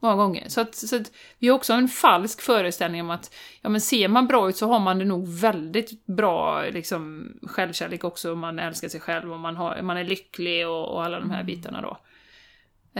[0.00, 0.48] Många gånger.
[0.48, 4.08] Så, att, så att vi har också en falsk föreställning om att ja, men ser
[4.08, 8.88] man bra ut så har man det nog väldigt bra liksom, självkärlek också, man älskar
[8.88, 11.98] sig själv och man, har, man är lycklig och, och alla de här bitarna då.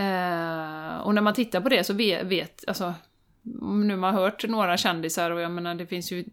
[0.00, 2.94] Eh, och när man tittar på det så vet, vet alltså,
[3.62, 6.24] nu man har hört några kändisar och jag menar det finns ju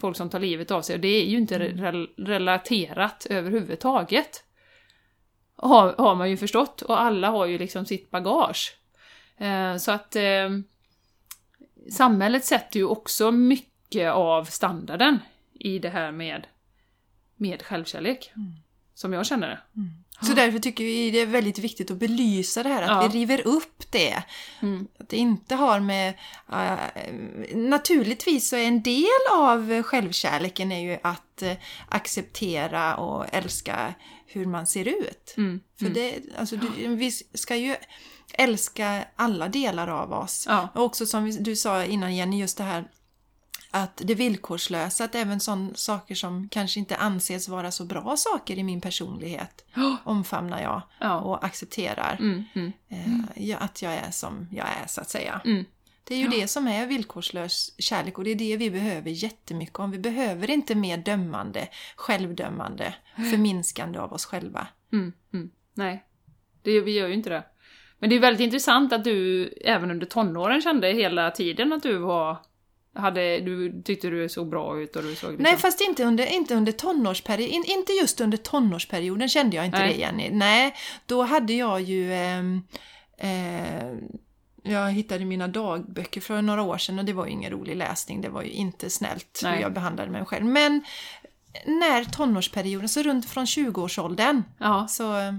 [0.00, 4.44] folk som tar livet av sig och det är ju inte re relaterat överhuvudtaget.
[5.56, 8.76] Har, har man ju förstått och alla har ju liksom sitt bagage.
[9.36, 10.50] Eh, så att eh,
[11.90, 15.18] samhället sätter ju också mycket av standarden
[15.52, 16.46] i det här med,
[17.36, 18.32] med självkärlek.
[18.94, 19.58] Som jag känner det.
[20.22, 23.08] Så därför tycker vi det är väldigt viktigt att belysa det här, att Ja.
[23.12, 24.22] vi river upp det.
[24.62, 24.88] Mm.
[24.98, 26.14] Att det inte har med...
[26.52, 27.14] eh,
[27.54, 31.52] naturligtvis så är en del av självkärleken är ju att eh,
[31.88, 33.94] acceptera och älska
[34.26, 35.34] hur man ser ut.
[35.36, 35.60] Mm.
[35.78, 37.76] För det, alltså, du, vi ska ju
[38.34, 40.44] älska alla delar av oss.
[40.48, 40.68] Ja.
[40.74, 42.84] Och också som du sa innan Jenny, just det här
[43.76, 48.58] att det villkorslösa, att även sådana saker som kanske inte anses vara så bra saker
[48.58, 49.64] i min personlighet
[50.04, 51.20] omfamnar jag Ja.
[51.20, 52.16] och accepterar.
[52.20, 55.40] Mm, mm, Eh, ja, att jag är som jag är, så att säga.
[55.44, 55.64] mm.
[56.06, 59.78] Det är ju det som är villkorslös kärlek och det är det vi behöver jättemycket
[59.78, 59.90] om.
[59.90, 64.66] Vi behöver inte mer dömande, självdömande, förminskande av oss själva.
[64.92, 65.50] Mm, mm.
[65.74, 66.04] Nej,
[66.62, 67.44] det, vi gör ju inte det.
[67.98, 71.98] Men det är väldigt intressant att du även under tonåren kände hela tiden att du
[71.98, 72.38] var...
[72.94, 75.42] Hade, du tyckte du såg bra ut och du såg liksom...
[75.42, 77.54] Nej, fast inte under, inte under tonårsperioden.
[77.54, 79.92] In, inte just under tonårsperioden kände jag inte Nej.
[79.94, 80.30] det, Jenny.
[80.30, 80.74] Nej,
[81.06, 82.14] då hade jag ju...
[82.14, 82.62] ehm,
[83.18, 83.92] eh,
[84.66, 88.20] jag hittade mina dagböcker för några år sedan och det var ju ingen rolig läsning.
[88.20, 89.54] Det var ju inte snällt Nej.
[89.54, 90.44] hur jag behandlade mig själv.
[90.44, 90.84] Men
[91.66, 94.86] när tonårsperioden, så runt från 20-årsåldern, Ja.
[94.88, 95.32] så eh,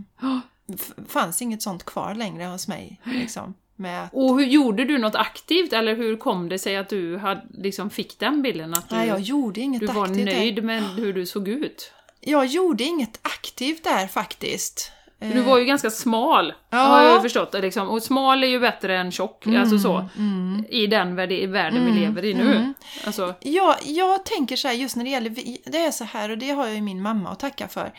[1.07, 3.01] fanns inget sånt kvar längre hos mig.
[3.03, 7.17] Liksom, att, Och hur gjorde du något aktivt eller hur kom det sig att du
[7.17, 10.33] hade, liksom fick den bilden att du, nej, jag gjorde inget du var aktivt där.
[10.35, 11.91] nöjd med hur du såg ut?
[12.21, 14.91] Jag gjorde inget aktivt där faktiskt.
[15.19, 16.77] Du var ju ganska smal, Ja.
[16.77, 17.89] har jag förstått liksom.
[17.89, 20.09] Och smal är ju bättre än tjock, alltså så.
[20.17, 20.65] Mm.
[20.69, 22.73] I den värld- världen vi lever i nu.
[23.05, 25.29] Alltså, Ja, jag tänker så här just när det gäller,
[25.71, 27.91] det är så här och det har jag ju min mamma att tacka för.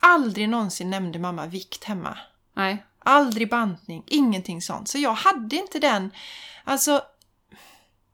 [0.00, 2.18] Aldrig någonsin nämnde mamma vikt hemma.
[2.56, 2.84] nej.
[3.04, 4.88] Aldrig bantning, ingenting sånt.
[4.88, 6.10] Så jag hade inte den,
[6.64, 7.02] alltså,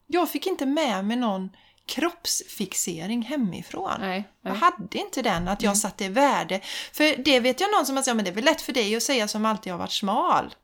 [0.07, 1.50] jag fick inte med mig någon
[1.87, 4.00] kroppsfixering hemifrån.
[4.00, 4.61] Nej, Jag nej.
[4.61, 6.61] hade inte den, att jag satte värde.
[6.92, 8.96] För det vet jag någon som har sagt, men det är väl lätt för dig
[8.96, 10.55] att säga som alltid har varit smal.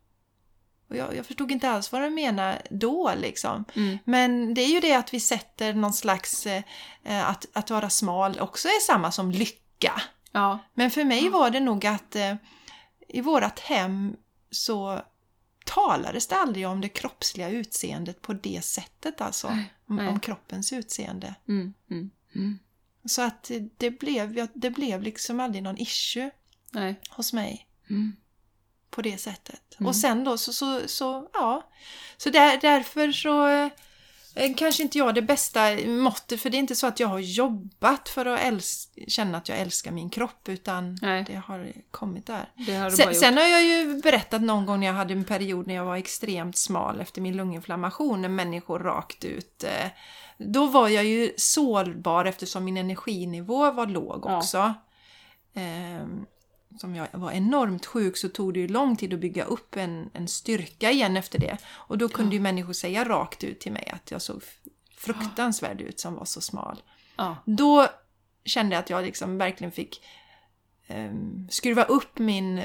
[0.91, 3.65] Och jag, jag förstod inte alls vad de menar då liksom.
[3.75, 3.99] Mm.
[4.05, 6.63] Men det är ju det att vi sätter någon slags, eh,
[7.05, 10.03] eh, att, att vara smal också är samma som lycka.
[10.33, 10.59] Ja.
[10.75, 12.35] Men för mig var det nog att eh,
[13.17, 14.17] i vårat hem
[14.51, 15.03] så
[15.65, 19.47] talades det aldrig om det kroppsliga utseendet på det sättet alltså.
[19.87, 20.09] Om, nej.
[20.09, 21.35] om kroppens utseende.
[21.49, 22.59] Mm, mm, mm.
[23.05, 26.31] Så att det blev, det blev liksom aldrig någon issue
[26.71, 27.01] Nej.
[27.09, 28.17] hos mig Mm.
[28.91, 29.77] på det sättet.
[29.79, 29.89] Mm.
[29.89, 31.71] Och sen då så, så, så ja.
[32.17, 33.71] Så där, därför så
[34.57, 38.09] kanske inte jag det bästa måttet, för det är inte så att jag har jobbat
[38.09, 38.65] för att
[39.09, 41.25] känna att jag älskar min kropp, utan Nej.
[41.27, 42.49] det har kommit där.
[42.83, 45.75] Har Sen, sen har jag ju berättat någon gång när jag hade en period när
[45.75, 49.65] jag var extremt smal efter min lunginflammation, när människor rakt ut.
[49.65, 49.91] Eh,
[50.39, 54.37] då var jag ju sårbar eftersom min energinivå var låg Ja.
[54.37, 54.75] också.
[55.55, 56.27] Ehm,
[56.79, 60.11] som jag var enormt sjuk så tog det ju lång tid att bygga upp en,
[60.13, 61.57] en styrka igen efter det.
[61.67, 64.43] Och då kunde ju människor säga rakt ut till mig att jag såg
[64.97, 66.83] fruktansvärd ut som var så smal.
[67.17, 67.37] Ja.
[67.45, 67.87] Då
[68.45, 70.03] kände jag att jag liksom verkligen fick
[70.89, 72.59] um, skruva upp min...
[72.59, 72.65] Uh,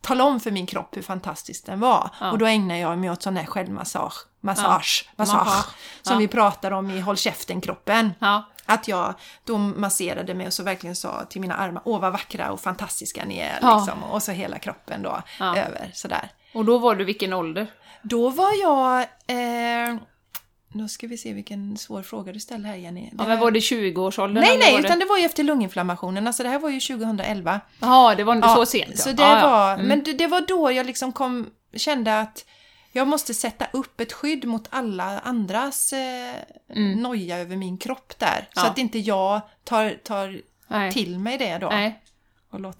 [0.00, 2.10] tala om för min kropp hur fantastisk den var.
[2.20, 2.32] Ja.
[2.32, 4.26] Och då ägnar jag mig åt sån här självmassage.
[4.40, 5.66] Massage, massage,
[6.02, 6.18] som Ja.
[6.18, 8.12] vi pratar om i Håll käften-kroppen.
[8.18, 8.44] Ja.
[8.66, 12.50] Att jag då masserade mig och så verkligen sa till mina armar, åh vad vackra
[12.52, 13.58] och fantastiska ni är.
[13.62, 13.76] Ja.
[13.76, 14.02] Liksom.
[14.04, 15.56] Och så hela kroppen då Ja.
[15.56, 16.28] över sådär.
[16.54, 17.66] Och då var du vilken ålder?
[18.02, 19.00] Då var jag...
[19.26, 19.96] Eh,
[20.72, 23.10] nu ska vi se vilken svår fråga du ställer här Jenny.
[23.18, 24.44] Ja, men var det 20-årsåldern?
[24.44, 24.78] Nej, nej, det...
[24.86, 26.26] utan det var ju efter lunginflammationen.
[26.26, 27.60] Alltså det här var ju 2011.
[27.80, 28.90] Jaha, det var inte Ja, så sent.
[28.90, 28.96] ja.
[28.96, 29.48] Så det ja.
[29.48, 29.86] var, Mm.
[29.86, 32.44] Men det, det var då jag liksom kom, kände att
[32.96, 36.34] jag måste sätta upp ett skydd mot alla andras eh,
[36.96, 38.48] noja över min kropp där.
[38.54, 38.66] Så Mm.
[38.66, 38.66] Ja.
[38.70, 40.92] att inte jag tar, tar Nej.
[40.92, 41.68] till mig det då.
[41.68, 42.00] Nej,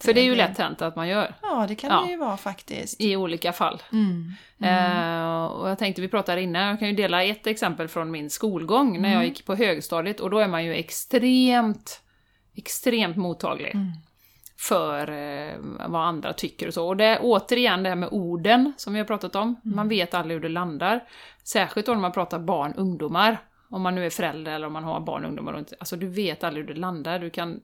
[0.00, 1.35] för det är ju bli- lätt hänt att man gör.
[1.42, 2.02] Ja, det kan Ja.
[2.05, 3.00] det ju vara faktiskt.
[3.00, 3.83] I olika fall.
[3.92, 4.33] Mm.
[4.62, 8.31] Eh, och jag tänkte, vi pratade innan, jag kan ju dela ett exempel från min
[8.31, 12.00] skolgång när jag gick på högstadiet och då är man ju extremt,
[12.55, 13.76] extremt mottaglig
[14.59, 15.55] för eh,
[15.88, 16.88] vad andra tycker och så.
[16.88, 19.61] Och det är återigen det här med orden som vi har pratat om.
[19.62, 21.05] Man vet aldrig hur det landar.
[21.45, 23.38] Särskilt då när man pratar barn, ungdomar.
[23.71, 25.53] Om man nu är förälder eller om man har barn, ungdomar.
[25.53, 27.19] och inte- Alltså du vet aldrig hur det landar.
[27.19, 27.61] Du kan,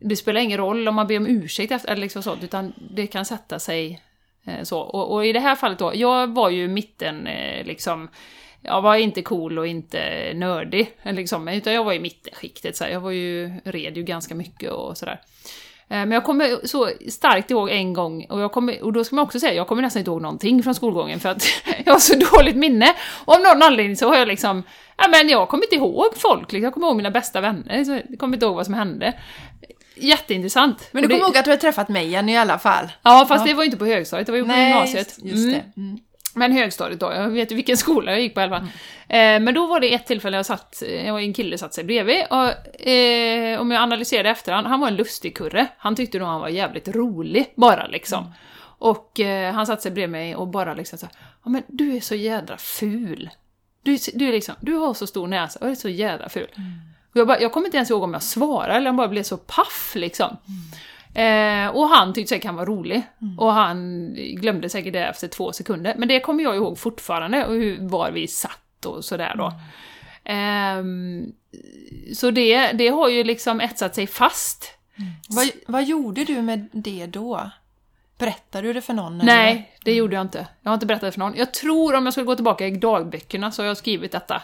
[0.00, 3.06] det spelar ingen roll om man ber om ursäkt efter, eller liksom sånt, utan det
[3.06, 4.02] kan sätta sig
[4.44, 4.80] eh, så.
[4.80, 8.08] Och, och i det här fallet då, jag var ju mitten eh, liksom,
[8.62, 12.76] jag var inte cool och inte nördig, liksom, utan jag var i mittenskiktet.
[12.76, 12.90] Så här.
[12.90, 15.20] Jag var ju, red ju ganska mycket och sådär.
[15.90, 19.16] Eh, Men jag kommer så starkt ihåg en gång, och, jag kommer, och då ska
[19.16, 21.44] man också säga, jag kommer nästan inte ihåg någonting från skolgången för att
[21.84, 22.94] jag har så dåligt minne.
[23.24, 24.62] Och av någon anledning så har jag liksom,
[24.96, 26.64] ja men jag kommer inte ihåg folk, liksom.
[26.64, 29.12] jag kommer ihåg mina bästa vänner, så jag kommer inte ihåg vad som hände.
[30.00, 30.88] Jätteintressant.
[30.92, 32.84] Men du kommer ihåg att du har träffat mig Jenny i alla fall?
[33.02, 35.18] Ja, fast det var inte på högstadiet, det var ju på gymnasiet.
[35.22, 35.50] just, just Mm.
[35.74, 35.80] det.
[35.80, 35.98] Mm.
[36.38, 38.68] Men högstadiet då, jag vet ju vilken skola jag gick på i alla fall.
[39.08, 42.24] Eh, men då var det ett tillfälle jag satt, jag en kille satt sig bredvid
[42.30, 45.66] och eh, om jag analyserade efterhand, han var en lustig kurre.
[45.78, 48.32] Han tyckte nog han var jävligt rolig, bara liksom.
[48.78, 51.96] Och eh, han satte sig bredvid mig och bara liksom så här, ja men du
[51.96, 53.30] är så jädra ful.
[53.82, 56.48] Du, du, är liksom, du har så stor näsa och är så jädra ful.
[57.10, 59.22] Och jag, bara, jag kommer inte ens ihåg om jag svarade eller jag bara blev
[59.22, 60.36] så paff liksom.
[61.18, 63.02] Eh, och han tyckte säkert han var rolig.
[63.38, 65.94] Och han glömde säkert det efter två sekunder.
[65.98, 69.52] Men det kommer jag ihåg fortfarande, och hur, var vi satt och sådär då.
[70.24, 71.32] Ehm,
[72.14, 74.72] så det, det har ju liksom etsat sig fast.
[75.28, 77.50] Vad, vad gjorde du med det då?
[78.18, 79.20] Berättade du det för någon?
[79.20, 79.24] eller?
[79.24, 80.46] Nej, det gjorde jag inte.
[80.62, 81.36] Jag har inte berättat det för någon.
[81.36, 84.42] Jag tror om jag skulle gå tillbaka i dagböckerna så har jag skrivit detta.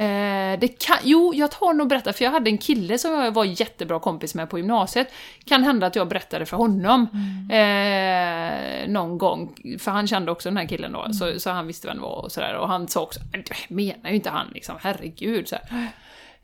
[0.00, 3.32] Eh, det kan, jo, jag har nog berättat, för jag hade en kille som jag
[3.32, 5.12] var jättebra kompis med på gymnasiet.
[5.44, 7.06] Kan hända att jag berättade för honom
[7.50, 11.86] eh, någon gång, för han kände också den här killen då, så, så han visste
[11.86, 12.54] vem det var och sådär.
[12.54, 15.48] Och han sa också, "Men det menar ju inte han liksom, herregud.
[15.48, 15.82] Så här.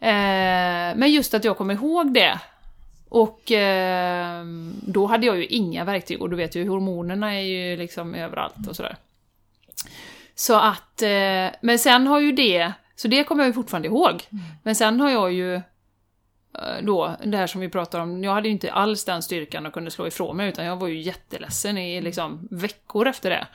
[0.00, 2.38] Eh, men just att jag kommer ihåg det.
[3.08, 4.44] Och eh,
[4.82, 8.68] då hade jag ju inga verktyg, och du vet ju hormonerna är ju liksom överallt
[8.68, 8.96] och sådär.
[10.34, 14.22] Så att, eh, men sen har ju det, så det kommer jag ju fortfarande ihåg.
[14.62, 18.48] Men sen har jag ju eh, då, det här som vi pratar om, jag hade
[18.48, 21.78] ju inte alls den styrkan och kunde slå ifrån mig, utan jag var ju jätteledsen
[21.78, 23.46] i liksom veckor efter det.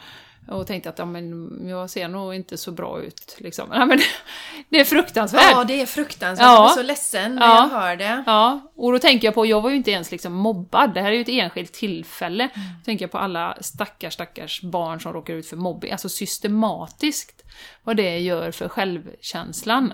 [0.47, 3.35] Och tänkte att ja, men jag ser nog inte så bra ut.
[3.39, 3.69] Liksom.
[3.73, 3.99] Ja, men
[4.69, 5.51] det är fruktansvärt.
[5.51, 6.45] Ja, det är fruktansvärt.
[6.45, 6.53] Ja.
[6.55, 7.55] Jag blir så ledsen när Ja.
[7.71, 8.23] jag hör det.
[8.25, 11.09] Ja, och då tänker jag på, jag var ju inte ens liksom mobbad, det här
[11.11, 12.49] är ju ett enskilt tillfälle.
[12.55, 17.43] Då tänker jag på alla stackars, stackars barn som råkar ut för mobbing, alltså systematiskt,
[17.83, 19.93] vad det gör för självkänslan.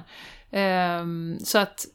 [0.51, 1.85] Ehm, så att,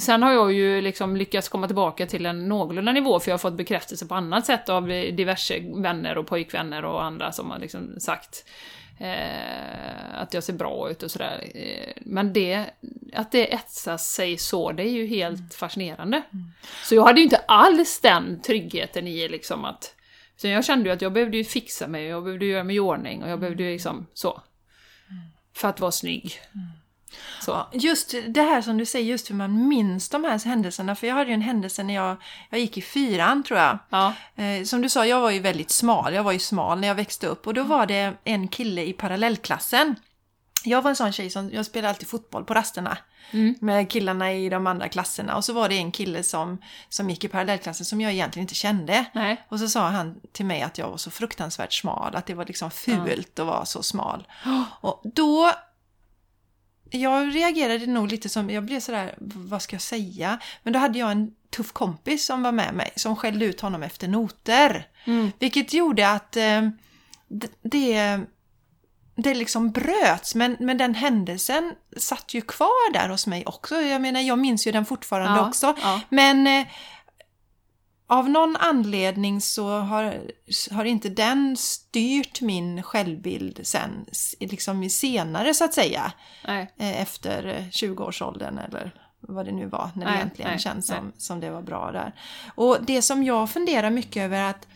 [0.00, 3.38] sen har jag ju liksom lyckats komma tillbaka till en någorlunda nivå, för jag har
[3.38, 8.00] fått bekräftelse på annat sätt av diverse vänner och pojkvänner och andra som har liksom
[8.00, 8.44] sagt
[8.98, 11.50] eh, att jag ser bra ut och sådär.
[11.54, 12.64] Eh, men det,
[13.14, 16.22] att det etsas sig så, det är ju helt fascinerande.
[16.84, 19.94] Så jag hade ju inte alls den tryggheten i liksom att...
[20.36, 22.80] Så jag kände ju att jag behövde ju fixa mig, jag behövde göra mig i
[22.80, 24.42] ordning och jag behövde ju liksom så.
[25.56, 26.40] För att vara snygg.
[27.40, 27.50] Så.
[27.50, 30.94] Ja, just det här som du säger, just hur man minns de här händelserna.
[30.94, 32.16] För jag hade ju en händelse när jag,
[32.50, 33.78] jag gick i fyran tror jag.
[33.90, 34.12] Ja.
[34.36, 36.14] Eh, som du sa, jag var ju väldigt smal.
[36.14, 37.46] Jag var ju smal när jag växte upp.
[37.46, 39.94] Och då var det en kille i parallellklassen.
[40.64, 42.98] Jag var en sån tjej som, jag spelade alltid fotboll på rasterna.
[43.60, 45.36] Med killarna i de andra klasserna.
[45.36, 48.54] Och så var det en kille som, som gick i parallellklassen som jag egentligen inte
[48.54, 49.04] kände.
[49.12, 49.44] Nej.
[49.48, 52.46] Och så sa han till mig att jag var så fruktansvärt smal, att det var
[52.46, 54.26] liksom fult att vara så smal.
[54.80, 55.52] Och då...
[56.90, 60.38] Jag reagerade nog lite som, jag blev sådär, vad ska jag säga?
[60.62, 63.82] Men då hade jag en tuff kompis som var med mig som skällde ut honom
[63.82, 64.86] efter noter.
[65.04, 65.32] Mm.
[65.38, 66.68] Vilket gjorde att eh,
[67.62, 68.20] det,
[69.16, 73.80] det liksom bröts, men, men den händelsen satt ju kvar där hos mig också.
[73.80, 75.74] Jag menar, jag minns ju den fortfarande Ja, också.
[75.82, 76.00] ja.
[76.08, 76.66] Men eh,
[78.10, 80.20] av någon anledning så har,
[80.70, 84.06] har inte den styrt min självbild sen,
[84.40, 86.12] liksom senare så att säga.
[86.46, 86.72] Nej.
[86.76, 90.90] Eh, efter eh, 20-årsåldern eller vad det nu var, när det Nej, egentligen nej, känns
[90.90, 90.98] nej.
[90.98, 92.14] som, som det var bra där.
[92.54, 94.70] Och det som jag funderar mycket över att eh,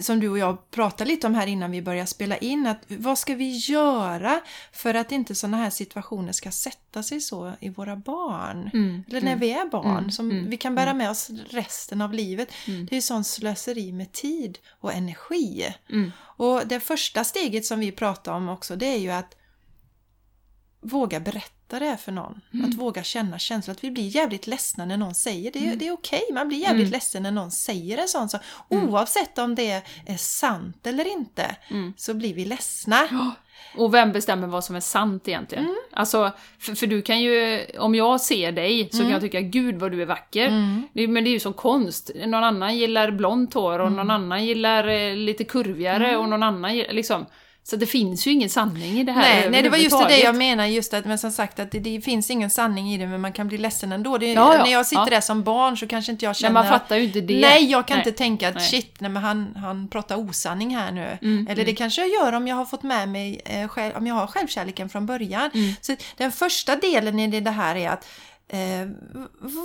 [0.00, 3.18] som du och jag pratade lite om här innan vi började spela in, att vad
[3.18, 4.40] ska vi göra
[4.72, 8.70] för att inte sådana här situationer ska sätta sig så i våra barn?
[8.74, 9.04] Mm.
[9.08, 10.10] Eller när vi är barn, Mm.
[10.10, 10.50] som Mm.
[10.50, 12.48] vi kan bära med oss resten av livet.
[12.66, 12.86] Mm.
[12.86, 15.74] Det är ju sån slöseri med tid och energi.
[15.90, 16.12] Mm.
[16.20, 19.36] Och det första steget som vi pratar om också, det är ju att
[20.80, 22.40] våga berätta det för någon.
[22.54, 22.68] Mm.
[22.70, 23.72] Att våga känna känslor.
[23.72, 25.74] Att vi blir jävligt ledsna när någon säger det.
[25.74, 26.92] Det är okej, man blir jävligt Mm.
[26.92, 28.40] ledsen när någon säger en sån sak.
[28.68, 31.92] Oavsett om det är sant eller inte, Mm.
[31.96, 33.08] så blir vi ledsna.
[33.76, 35.64] Och vem bestämmer vad som är sant egentligen?
[35.64, 35.76] Mm.
[35.92, 39.74] Alltså, för, för du kan ju, om jag ser dig så kan jag tycka gud
[39.80, 40.46] vad du är vacker.
[40.46, 40.82] Mm.
[40.92, 42.10] Det, men det är ju som konst.
[42.26, 46.76] Någon annan gillar blont hår och någon annan gillar eh, lite kurvigare och någon annan
[46.76, 47.26] gillar, liksom.
[47.66, 50.18] Så det finns ju ingen sanning i det här Nej, nej, det var just det,
[50.18, 53.06] jag menar, just att, men som sagt att det, det finns ingen sanning i det
[53.06, 54.18] men man kan bli ledsen ändå.
[54.18, 55.10] Det, Ja, ja, när jag sitter ja.
[55.10, 57.40] där som barn så kanske inte jag Men känner man fattar ju inte det.
[57.40, 58.06] Nej, jag kan Nej.
[58.06, 58.68] inte tänka att Nej.
[58.68, 61.18] shit, nej, men han, han pratar osanning här nu.
[61.22, 64.06] Mm, Eller det kanske jag gör om jag har fått med mig, eh, själv, om
[64.06, 65.50] jag har självkärleken från början.
[65.54, 65.74] Mm.
[65.80, 68.06] Så den första delen i det här är att
[68.48, 68.88] eh,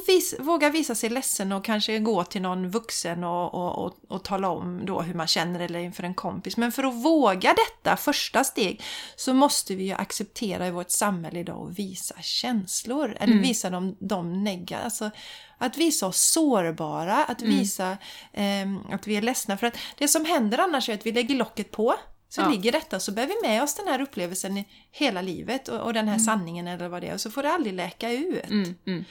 [0.07, 4.23] vis, våga visa sig ledsen och kanske gå till någon vuxen och, och, och, och
[4.23, 6.57] tala om då hur man känner eller inför en kompis.
[6.57, 8.81] Men för att våga detta första steg
[9.15, 13.17] så måste vi ju acceptera i vårt samhälle idag och visa känslor.
[13.19, 13.41] Eller Mm.
[13.43, 14.83] visa dem, dem negativa.
[14.83, 15.09] Alltså,
[15.57, 17.57] att visa oss sårbara, att Mm.
[17.57, 17.97] visa
[18.33, 19.57] ehm, att vi är ledsna.
[19.57, 21.95] För att det som händer annars är att vi lägger locket på.
[22.31, 22.49] Så Ja.
[22.49, 25.93] ligger detta så bär vi med oss den här upplevelsen i hela livet och, och
[25.93, 27.13] den här sanningen eller vad det är.
[27.13, 28.49] Och så får det aldrig läka ut.
[28.49, 29.03] Mm, mm,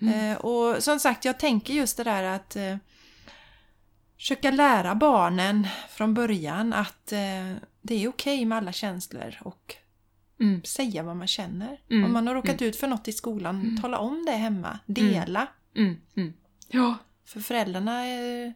[0.00, 0.30] mm.
[0.32, 2.76] Eh, och som sagt, jag tänker just det där att eh,
[4.16, 9.76] försöka lära barnen från början att eh, det är okej med alla känslor och
[10.40, 10.62] Mm.
[10.64, 11.80] säga vad man känner.
[11.90, 12.04] Mm.
[12.04, 14.78] Om man har råkat ut för något i skolan, tala om det hemma.
[14.86, 15.46] Dela.
[15.76, 16.32] Mm, mm.
[16.68, 16.94] Ja.
[17.26, 18.52] För föräldrarna eh,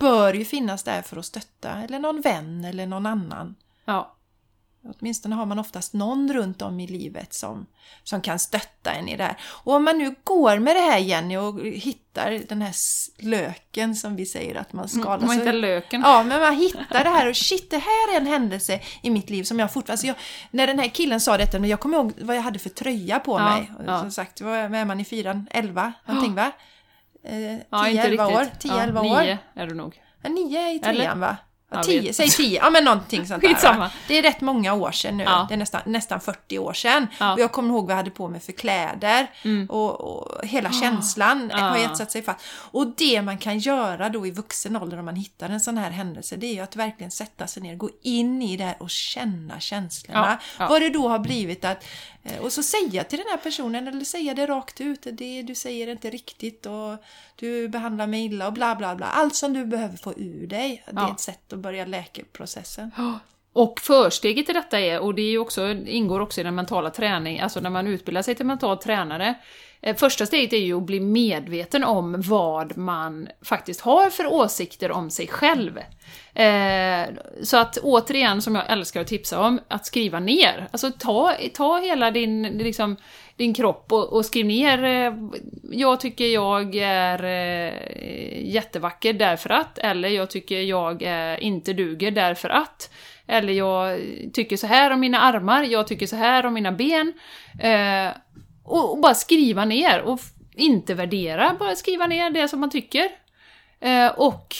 [0.00, 3.54] bör ju finnas där för att stötta, eller någon vän eller någon annan.
[3.84, 4.16] Ja.
[4.84, 7.66] Åtminstone har man oftast någon runt om i livet som,
[8.04, 9.36] som kan stötta en i det här.
[9.42, 12.74] Och om man nu går med det här Jenny och hittar den här
[13.22, 15.26] löken som vi säger att man skalar.
[15.26, 16.00] Man inte löken.
[16.00, 19.30] Ja, men man hittar det här och shit, det här är en händelse i mitt
[19.30, 19.92] liv som jag fortfarande...
[19.92, 20.16] Alltså jag,
[20.50, 23.18] när den här killen sa detta, men jag kommer ihåg vad jag hade för tröja
[23.18, 23.72] på Ja, mig.
[23.86, 24.00] Ja.
[24.00, 25.48] Som sagt, vad är man i fyran?
[25.50, 26.52] 11 någonting va?
[27.24, 28.40] Eh, 10, Ja, inte 11 år.
[28.40, 28.60] riktigt.
[28.60, 29.20] 10, ja, 11 år.
[29.20, 30.00] Nio är du nog.
[30.22, 31.36] Ja, nio är i trean va?
[31.72, 33.78] Ja, tio, säg tio, ja men någonting sånt där.
[33.78, 33.90] Va?
[34.08, 35.46] Det är rätt många år sedan nu, Ja.
[35.48, 37.06] det är nästan, nästan 40 år sedan.
[37.20, 37.32] Ja.
[37.32, 39.66] Och jag kommer ihåg vad jag hade på mig för kläder Mm.
[39.70, 41.84] och, och hela känslan har Ja.
[41.92, 42.40] etsat sig fast.
[42.50, 45.90] Och det man kan göra då i vuxen ålder om man hittar en sån här
[45.90, 48.90] händelse, det är ju att verkligen sätta sig ner, gå in i det här och
[48.90, 50.38] känna känslorna.
[50.58, 54.04] Vad det då har blivit att, eh, och så säga till den här personen, eller
[54.04, 56.96] säga det rakt ut, det du säger är inte riktigt och
[57.36, 59.06] du behandlar mig illa och bla bla bla.
[59.06, 61.12] Allt som du behöver få ur dig, det är Ja.
[61.14, 62.90] ett sätt att börja läkeprocessen.
[63.52, 67.40] Och försteget till detta är, och det är också, ingår också i den mentala träning,
[67.40, 69.34] alltså när man utbildar sig till mental tränare.
[69.82, 74.90] Eh, första steget är ju att bli medveten om vad man faktiskt har för åsikter
[74.90, 75.78] om sig själv.
[76.34, 77.06] Eh,
[77.42, 80.68] så att återigen, som jag älskar att tipsa om, att skriva ner.
[80.70, 82.96] Alltså ta, ta hela din, liksom,
[83.36, 85.14] din kropp och, och skriv ner eh,
[85.72, 87.22] jag tycker jag är
[88.42, 91.02] jättevacker därför att, eller jag tycker jag
[91.40, 92.90] inte duger därför att,
[93.26, 94.00] eller jag
[94.32, 97.12] tycker så här om mina armar, jag tycker så här om mina ben.
[98.70, 100.20] Och, och bara skriva ner och
[100.54, 103.08] inte värdera, bara skriva ner det som man tycker.
[103.80, 104.56] Eh, och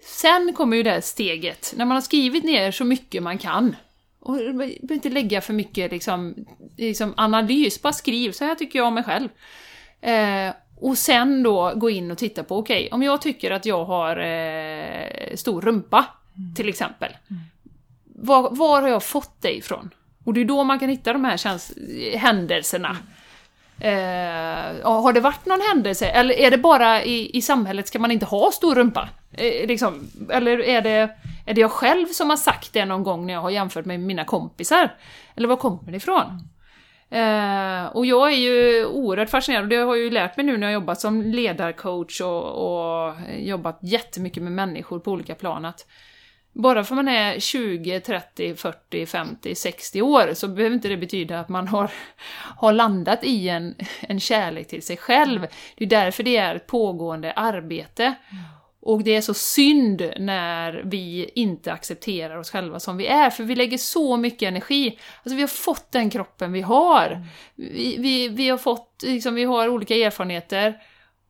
[0.00, 3.76] sen kommer ju det här steget, när man har skrivit ner så mycket man kan.
[4.20, 6.34] Och behöver inte lägga för mycket liksom,
[6.76, 9.28] liksom analys, bara skriv, så här tycker jag om mig själv.
[10.00, 13.84] Eh, och sen då gå in och titta på, okej, om jag tycker att jag
[13.84, 16.06] har eh, stor rumpa,
[16.56, 17.12] till exempel.
[18.04, 19.90] Var, var har jag fått det ifrån?
[20.24, 22.96] Och det är då man kan hitta de här händelserna.
[23.80, 26.06] Eh, har det varit någon händelse?
[26.06, 29.08] Eller är det bara i, i samhället ska man inte ha stor rumpa?
[29.32, 31.10] Eh, liksom, eller är det,
[31.46, 34.00] är det jag själv som har sagt det någon gång när jag har jämfört med
[34.00, 34.94] mina kompisar?
[35.36, 36.48] Eller var kommer det ifrån?
[37.10, 40.56] Eh, och jag är ju oerhört fascinerad, och det har jag ju lärt mig nu
[40.56, 45.86] när jag jobbat som ledarcoach och, och jobbat jättemycket med människor på olika plan, att
[46.60, 51.40] bara för man är 20, 30, 40, 50, 60 år så behöver inte det betyda
[51.40, 51.90] att man har,
[52.56, 55.46] har landat i en, en kärlek till sig själv.
[55.76, 58.14] Det är därför det är ett pågående arbete.
[58.82, 63.44] Och det är så synd när vi inte accepterar oss själva som vi är, för
[63.44, 64.98] vi lägger så mycket energi.
[65.22, 67.26] Alltså vi har fått den kroppen vi har.
[67.54, 70.82] Vi, vi, vi har fått, liksom, vi har olika erfarenheter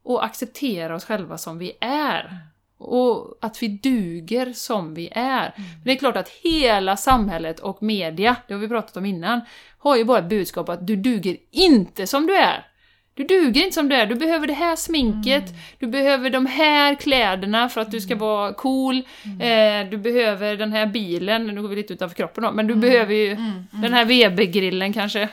[0.03, 2.50] och acceptera oss själva som vi är.
[2.81, 5.55] Och att vi duger som vi är.
[5.57, 5.69] Mm.
[5.85, 9.41] Det är klart att hela samhället och media, det har vi pratat om innan,
[9.79, 12.67] har ju bara ett budskap att du duger inte som du är.
[13.15, 15.61] Du duger inte som du är, du behöver det här sminket, mm.
[15.79, 18.19] du behöver de här kläderna för att du ska mm.
[18.19, 19.85] vara cool, mm.
[19.85, 22.73] eh, du behöver den här bilen, nu går vi lite utanför kroppen då, men du
[22.73, 22.81] mm.
[22.81, 23.67] behöver ju mm.
[23.71, 25.29] den här Weber-grillen kanske.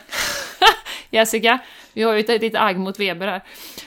[1.10, 1.58] Jessica,
[1.92, 3.42] vi har ju ett litet agg mot Weber här.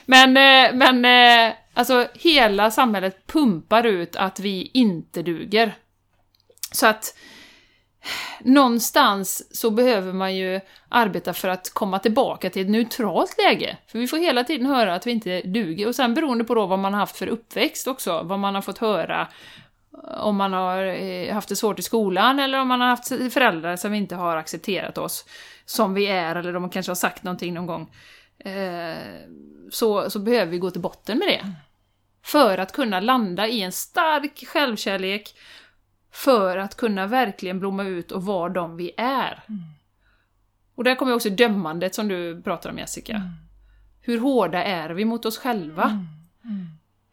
[0.06, 5.76] Men, eh, men eh, alltså hela samhället pumpar ut att vi inte duger.
[6.72, 7.16] Så att
[8.40, 10.60] någonstans så behöver man ju
[10.90, 13.78] arbeta för att komma tillbaka till ett neutralt läge.
[13.88, 15.88] För vi får hela tiden höra att vi inte duger.
[15.88, 18.62] Och sen beroende på då vad man har haft för uppväxt också, vad man har
[18.62, 19.28] fått höra
[19.94, 23.08] eh, om man har eh, haft det svårt i skolan eller om man har haft
[23.08, 25.26] föräldrar som inte har accepterat oss
[25.66, 27.92] som vi är eller de kanske har sagt någonting någon gång.
[28.40, 28.98] Eh,
[29.72, 31.52] så, så behöver vi gå till botten med det.
[32.24, 35.36] För att kunna landa i en stark självkärlek
[36.12, 39.44] för att kunna verkligen blomma ut och vara de vi är.
[39.50, 39.62] Mm.
[40.76, 43.14] Och där kommer också dömandet som du pratar om Jessica.
[43.14, 43.30] Mm.
[44.02, 46.06] Hur hårda är vi mot oss själva?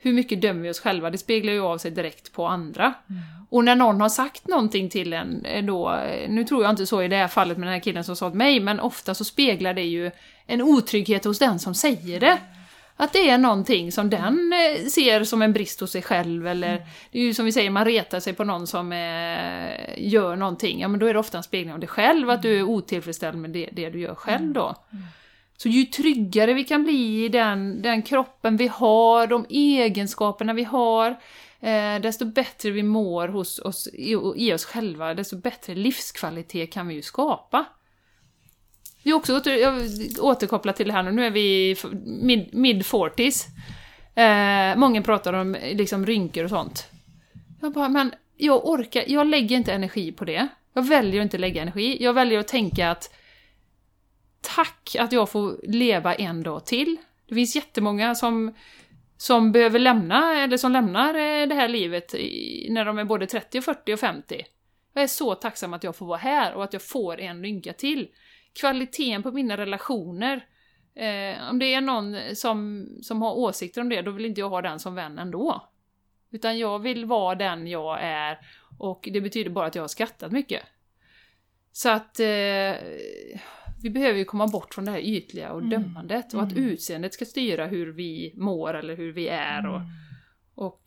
[0.00, 0.06] Mm.
[0.06, 0.06] mm.
[0.08, 1.10] Hur mycket dömer vi oss själva?
[1.10, 2.94] Det speglar ju av sig direkt på andra.
[3.10, 3.22] Mm.
[3.50, 6.86] Och när någon har sagt någonting till en eh, då, eh, nu tror jag inte
[6.86, 9.14] så i det här fallet med den här killen som sa till mig, men ofta
[9.14, 10.10] så speglar det ju
[10.46, 12.38] en otrygghet hos den som säger det.
[13.00, 16.76] Att det är någonting som den eh, ser som en brist hos sig själv eller
[16.76, 16.88] mm.
[17.12, 20.80] det är ju som vi säger, man retar sig på någon som eh, gör någonting,
[20.80, 23.38] ja men då är det ofta en spegling av dig själv, att du är otillfredsställd
[23.38, 24.52] med det, det du gör själv mm.
[24.52, 24.74] då.
[24.92, 25.04] Mm.
[25.62, 30.64] Så ju tryggare vi kan bli i den, den kroppen vi har, de egenskaperna vi
[30.64, 31.10] har,
[31.60, 36.88] eh, desto bättre vi mår hos oss, i, i oss själva, desto bättre livskvalitet kan
[36.88, 37.64] vi ju skapa.
[39.02, 39.82] Vi också åter, jag
[40.20, 43.46] återkopplar till det här nu, nu är vi mid, mid 40s.
[44.14, 46.86] Eh, många pratar om liksom rynkor och sånt.
[47.60, 50.48] Jag bara, men jag orkar, jag lägger inte energi på det.
[50.74, 51.96] Jag väljer att inte lägga energi.
[52.00, 53.14] Jag väljer att tänka att
[54.40, 56.96] tack att jag får leva en dag till.
[57.28, 58.54] Det finns jättemånga som,
[59.16, 62.14] som behöver lämna, eller som lämnar eh, det här livet
[62.68, 64.44] när de är både 30, 40 och 50.
[64.94, 67.72] Jag är så tacksam att jag får vara här och att jag får en rynka
[67.72, 68.08] till
[68.60, 70.46] kvaliteten på mina relationer.
[70.94, 74.48] Eh, om det är någon som, som har åsikter om det, då vill inte jag
[74.48, 75.68] ha den som vän ändå.
[76.30, 78.38] Utan jag vill vara den jag är
[78.78, 80.62] och det betyder bara att jag har skrattat mycket.
[81.72, 82.74] Så att eh,
[83.82, 85.70] vi behöver ju komma bort från det här ytliga och mm.
[85.70, 86.64] dömandet och att mm.
[86.64, 89.66] utseendet ska styra hur vi mår eller hur vi är.
[89.66, 89.88] Och, mm.
[90.54, 90.82] och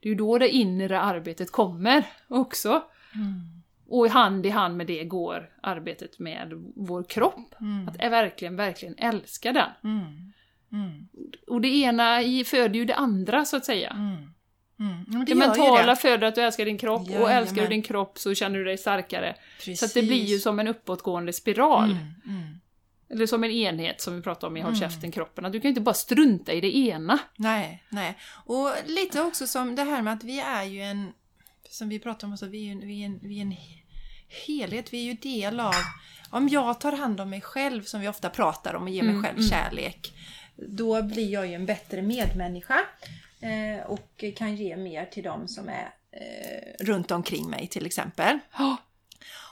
[0.00, 2.82] det är ju då det inre arbetet kommer också.
[3.14, 3.62] Mm.
[3.88, 7.54] Och hand i hand med det går arbetet med vår kropp.
[7.60, 7.88] Mm.
[7.88, 9.70] Att verkligen, verkligen älska den.
[9.84, 10.32] Mm.
[10.72, 11.08] Mm.
[11.46, 13.96] Och det ena föder ju det andra, så att säga.
[14.80, 14.92] Mm.
[14.92, 15.24] Mm.
[15.24, 18.18] Det, det mentala föder att du älskar din kropp, ja, och älskar du din kropp
[18.18, 19.36] så känner du dig starkare.
[19.58, 19.80] Precis.
[19.80, 21.90] Så det blir ju som en uppåtgående spiral.
[22.26, 22.60] Mm,
[23.10, 25.68] Eller som en enhet som vi pratade om i Håll käften-kroppen, att du kan ju
[25.68, 27.18] inte bara strunta i det ena.
[27.36, 28.18] Nej, nej.
[28.44, 31.12] Och lite också som det här med att vi är ju en
[31.70, 33.56] som vi pratar om, alltså, vi, är en, vi, är en, vi är en
[34.46, 35.74] helhet, vi är ju del av...
[36.30, 39.10] Om jag tar hand om mig själv, som vi ofta pratar om, och ger mig
[39.10, 39.50] mm, själv mm.
[39.50, 40.12] kärlek,
[40.56, 42.78] då blir jag ju en bättre medmänniska
[43.46, 48.38] eh, och kan ge mer till dem som är eh, runt omkring mig till exempel.
[48.58, 48.74] Oh.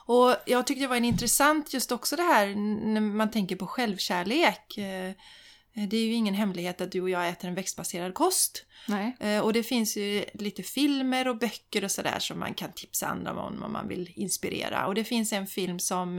[0.07, 2.47] Och jag tyckte det var en intressant just också det här
[2.92, 4.78] när man tänker på självkärlek.
[4.78, 5.12] Eh,
[5.74, 8.64] Eh, det är ju ingen hemlighet att du och jag äter en växtbaserad kost.
[8.88, 9.16] Nej.
[9.20, 13.07] Eh, och det finns ju lite filmer och böcker och sådär som man kan tipsa
[13.07, 14.86] andra om om man vill inspirera.
[14.86, 16.18] Och det finns en film som,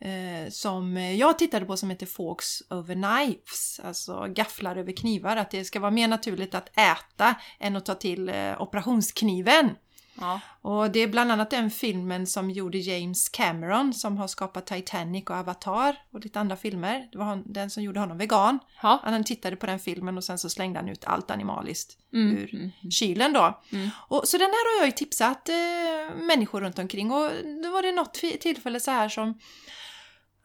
[0.00, 5.36] eh, som jag tittade på som heter Forks over Knives, alltså gafflar över knivar.
[5.36, 9.70] Att det ska vara mer naturligt att äta än att ta till operationskniven.
[10.20, 10.40] Ja.
[10.62, 15.24] Och det är bland annat den filmen som gjorde James Cameron som har skapat Titanic
[15.24, 17.08] och Avatar och lite andra filmer.
[17.12, 18.58] Det var den som gjorde honom vegan.
[18.82, 19.00] Ja.
[19.02, 22.36] Han tittade på den filmen och sen så slängde han ut allt animaliskt mm.
[22.36, 22.70] ur mm.
[22.90, 23.60] kylen då.
[23.72, 23.90] Mm.
[24.08, 27.30] Och, så den här har jag ju tipsat eh, människor runt omkring och
[27.62, 29.38] då var det något tillfälle så här som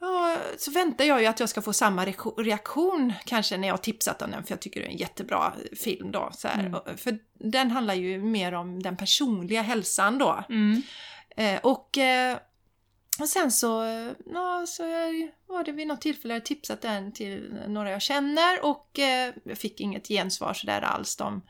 [0.01, 2.05] Ja, så väntar jag ju att jag ska få samma
[2.37, 5.53] reaktion kanske när jag har tipsat om den, för jag tycker det är en jättebra
[5.83, 6.29] film då.
[6.33, 6.47] Så.
[6.47, 6.97] Mm.
[6.97, 10.43] För den handlar ju mer om den personliga hälsan då.
[10.49, 10.81] Mm.
[11.37, 12.37] Eh, och, eh,
[13.19, 13.83] och sen så,
[14.33, 18.65] ja, så jag- var det vid något tillfälle jag tipsat den till några jag känner
[18.65, 21.15] och eh, jag fick inget gensvar sådär alls.
[21.15, 21.41] De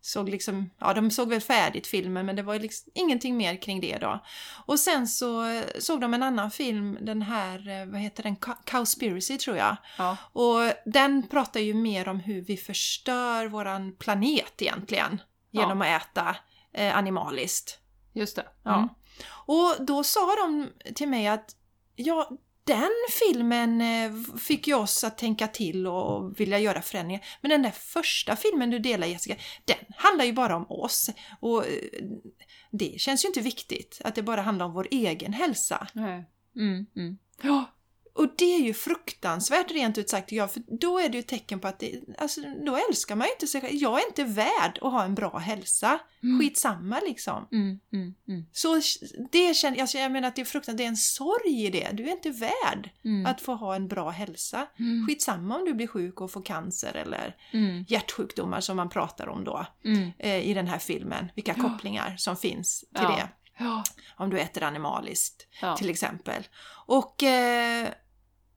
[0.00, 3.80] såg liksom, ja de såg väl färdigt filmen men det var liksom ingenting mer kring
[3.80, 4.24] det då.
[4.66, 8.36] Och sen så eh, såg de en annan film, den här, eh, vad heter den,
[8.36, 9.76] Co- Cowspiracy tror jag.
[9.98, 10.16] Ja.
[10.32, 15.20] Och den pratar ju mer om hur vi förstör våran planet egentligen.
[15.52, 16.36] Genom att äta
[16.72, 17.78] eh, animaliskt.
[18.12, 18.46] Just det.
[18.62, 18.74] Ja.
[18.76, 18.88] Mm.
[19.30, 21.56] Och då sa de till mig att
[21.96, 22.30] ja,
[22.70, 27.24] den filmen eh, fick ju oss att tänka till och vilja göra förändringar.
[27.40, 31.10] Men den där första filmen du delar Jessica, den handlar ju bara om oss.
[31.40, 31.72] Och eh,
[32.70, 35.86] det känns ju inte viktigt att det bara handlar om vår egen hälsa.
[36.56, 36.86] Mm.
[36.96, 37.18] Mm.
[37.42, 37.64] Ja.
[38.12, 41.28] Och det är ju fruktansvärt rent ut sagt, ja, för då är det ju ett
[41.28, 43.74] tecken på att det, alltså, då älskar man ju inte sig själv.
[43.74, 45.98] Jag är inte värd att ha en bra hälsa.
[46.22, 46.40] Mm.
[46.40, 47.48] Skitsamma liksom.
[47.52, 47.80] Mm.
[47.92, 48.14] Mm.
[48.28, 48.44] Mm.
[48.52, 48.80] Så
[49.32, 51.88] det känner, alltså jag menar att det är fruktansvärt, det är en sorg i det.
[51.92, 53.26] Du är inte värd Mm.
[53.26, 54.66] att få ha en bra hälsa.
[54.78, 55.06] Mm.
[55.06, 57.84] Skitsamma om du blir sjuk och får cancer eller Mm.
[57.88, 60.10] hjärtsjukdomar som man pratar om då Mm.
[60.18, 61.28] eh, i den här filmen.
[61.34, 63.16] Vilka kopplingar som finns till Ja.
[63.16, 63.28] det.
[63.60, 63.82] Ja.
[64.16, 65.76] Om du äter animaliskt Ja.
[65.76, 66.46] till exempel.
[66.86, 67.86] Och eh,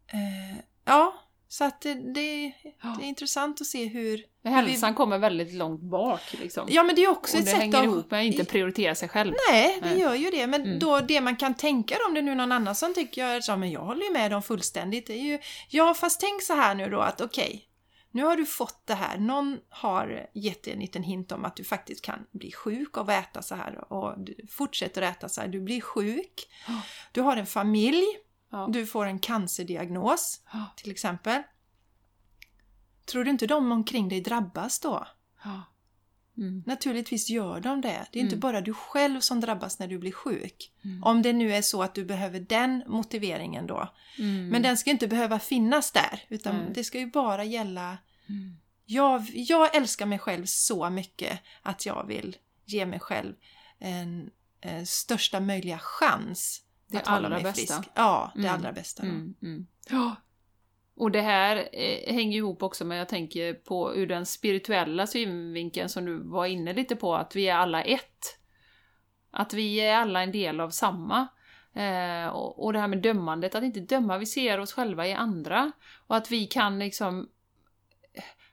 [0.07, 1.13] eh, ja,
[1.47, 2.95] så att det, det, Ja.
[2.99, 4.25] det är intressant att se hur...
[4.41, 6.67] Men hälsan kommer väldigt långt bak liksom.
[6.69, 7.83] Ja men det är också och ett det sätt hänger av...
[7.83, 9.33] ihop med att inte prioritera sig själv.
[9.51, 9.99] Nej, det Nej.
[9.99, 10.47] gör ju det.
[10.47, 10.79] Men Mm.
[10.79, 13.71] då det man kan tänka om det nu någon annan som tycker jag, ja, men
[13.71, 15.07] jag håller ju med dem fullständigt.
[15.07, 15.39] Det är ju,
[15.69, 17.65] ja fast tänk så här nu då att okej,
[18.13, 19.17] nu har du fått det här.
[19.17, 23.09] Någon har gett dig en liten hint om att du faktiskt kan bli sjuk av
[23.09, 25.47] att äta så här och du fortsätter att äta så här.
[25.47, 26.47] Du blir sjuk.
[27.11, 28.05] Du har en familj.
[28.69, 30.41] Du får en cancerdiagnos
[30.75, 31.41] till exempel.
[33.05, 35.07] Tror du inte de omkring dig drabbas då?
[36.37, 36.63] Mm.
[36.65, 38.05] Naturligtvis gör de det.
[38.11, 38.39] Det är inte Mm.
[38.39, 40.71] bara du själv som drabbas när du blir sjuk.
[40.83, 41.03] Mm.
[41.03, 43.93] Om det nu är så att du behöver den motiveringen då.
[44.19, 44.47] Mm.
[44.49, 46.23] Men den ska inte behöva finnas där.
[46.29, 47.97] Utan det ska ju bara gälla...
[48.29, 48.57] Mm.
[48.85, 53.33] Jag, jag älskar mig själv så mycket att jag vill ge mig själv
[53.79, 54.29] en
[54.61, 57.75] eh, största möjliga chans Det att hålla allra mig bästa.
[57.75, 57.89] frisk.
[57.95, 58.53] Ja, det Mm.
[58.53, 59.03] allra bästa.
[59.89, 60.15] Ja.
[60.95, 65.89] Och det här eh, hänger ihop också med, jag tänker på ur den spirituella synvinkeln
[65.89, 68.39] som du var inne lite på, att vi är alla ett.
[69.31, 71.27] Att vi är alla en del av samma.
[71.75, 75.13] Eh, och, och det här med dömandet, att inte döma, vi ser oss själva i
[75.13, 75.71] andra.
[76.07, 77.29] Och att vi kan liksom...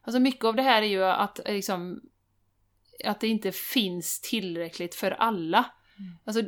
[0.03, 2.01] Alltså mycket av det här är ju att eh, liksom...
[3.05, 5.65] Att det inte finns tillräckligt för alla.
[5.99, 6.19] Mm.
[6.25, 6.43] Alltså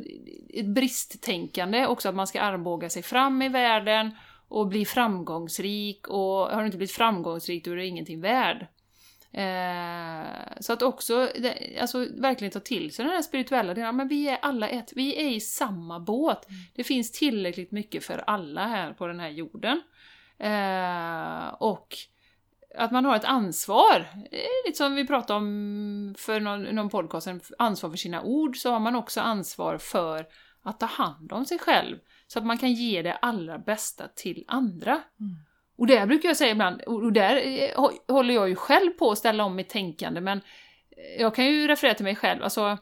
[0.54, 4.16] ett bristtänkande, också att man ska armbåga sig fram i världen
[4.52, 8.66] och bli framgångsrik och har du inte blivit framgångsrik då är du ingenting värd.
[9.32, 10.26] Eh,
[10.60, 11.28] så att också
[11.80, 15.26] alltså, verkligen ta till sig den här spirituella delen, men vi är alla ett, vi
[15.26, 16.46] är i samma båt.
[16.74, 19.82] Det finns tillräckligt mycket för alla här på den här jorden.
[20.38, 21.96] Eh, och
[22.78, 24.06] att man har ett ansvar,
[24.66, 27.28] lite som vi pratade om för någon, någon podcast,
[27.58, 30.26] ansvar för sina ord, så har man också ansvar för
[30.62, 31.98] att ta hand om sig själv.
[32.32, 34.92] Så att man kan ge det allra bästa till andra.
[34.92, 35.36] Mm.
[35.76, 39.10] Och där brukar jag säga ibland, och där eh, hå- håller jag ju själv på
[39.10, 42.78] att ställa om mitt tänkande, men eh, jag kan ju referera till mig själv, alltså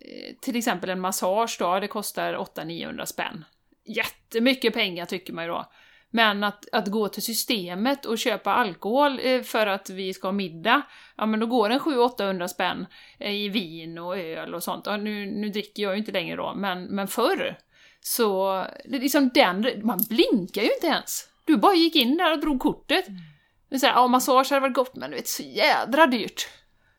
[0.00, 3.44] eh, till exempel en massage då, det kostar 800-900 spänn.
[3.84, 5.72] Jättemycket pengar tycker man ju då.
[6.10, 10.82] Men att, att gå till systemet och köpa alkohol för att vi ska ha middag,
[11.16, 12.86] ja men då går en 700-800 spänn
[13.18, 14.86] i vin och öl och sånt.
[14.86, 17.58] Ja, nu, nu dricker jag ju inte längre då, men, men förr
[18.04, 21.28] så, liksom den, man blinkar ju inte ens.
[21.44, 23.08] Du bara gick in där och drog kortet.
[23.08, 23.80] Mm.
[23.80, 26.48] Så här, ja, massage hade varit gott, men du vet, så jädra dyrt.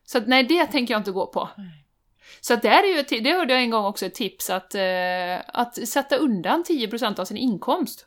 [0.05, 1.49] Så att, nej, det tänker jag inte gå på.
[1.57, 1.83] Nej.
[2.41, 4.75] Så att det är ju ett, det hörde jag en gång också ett tips att,
[4.75, 8.05] eh, att sätta undan 10% av sin inkomst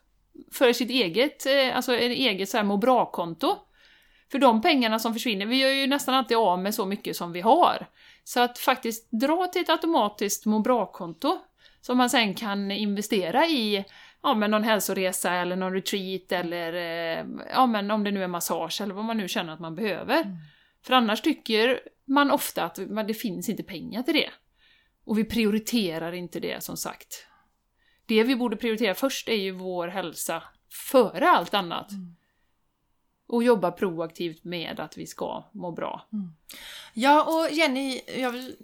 [0.53, 3.57] för sitt eget, eh, alltså en eget så här må bra-konto.
[4.31, 7.33] För de pengarna som försvinner, vi gör ju nästan alltid av med så mycket som
[7.33, 7.87] vi har.
[8.25, 11.39] Så att faktiskt dra till ett automatiskt må bra-konto
[11.87, 13.85] som man sen kan investera i
[14.23, 18.29] ja, men någon hälsoresa eller någon retreat eller eh, ja, men om det nu är
[18.29, 20.23] massage eller vad man nu känner att man behöver.
[20.23, 20.37] Mm.
[20.83, 24.31] För annars tycker man ofta att det finns inte pengar till det.
[25.05, 27.27] Och vi prioriterar inte det som sagt.
[28.07, 30.43] Det vi borde prioritera först är ju vår hälsa
[30.91, 31.93] före allt annat.
[31.93, 32.17] Mm.
[33.27, 36.09] Och jobba proaktivt med att vi ska må bra.
[36.95, 38.57] Ja, och Jenny, jag vill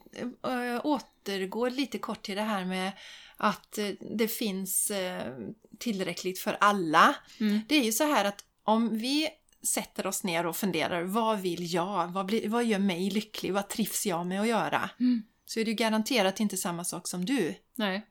[0.43, 2.93] äh, återgå lite kort till det här med
[3.37, 5.33] att eh, det finns eh,
[5.79, 7.15] tillräckligt för alla.
[7.41, 7.61] Mm.
[7.69, 9.29] Det är ju så här att om vi
[9.67, 12.09] sätter oss ner och funderar, vad vill jag?
[12.09, 13.53] Vad, blir, vad gör mig lycklig?
[13.53, 14.91] Vad trivs jag med att göra?
[15.01, 15.23] Mm.
[15.45, 17.55] Så är det garanterat inte samma sak som du.
[17.75, 18.07] Nej.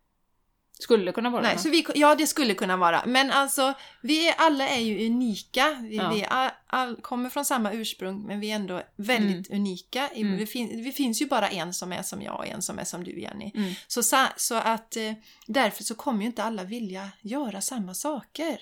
[0.82, 3.04] Skulle kunna vara Nej, så vi, ja, det skulle kunna vara.
[3.06, 5.78] Men alltså, vi är, alla är ju unika.
[5.82, 6.10] Vi, Ja.
[6.10, 10.10] vi all, all, kommer från samma ursprung, men vi är ändå väldigt unika.
[10.14, 10.38] I, Mm.
[10.38, 12.84] det, fin, det finns ju bara en som är som jag och en som är
[12.84, 13.52] som du, Jenny.
[13.56, 13.74] Mm.
[13.88, 14.04] Så,
[14.38, 15.14] så att eh,
[15.48, 18.60] därför så kommer ju inte alla vilja göra samma saker.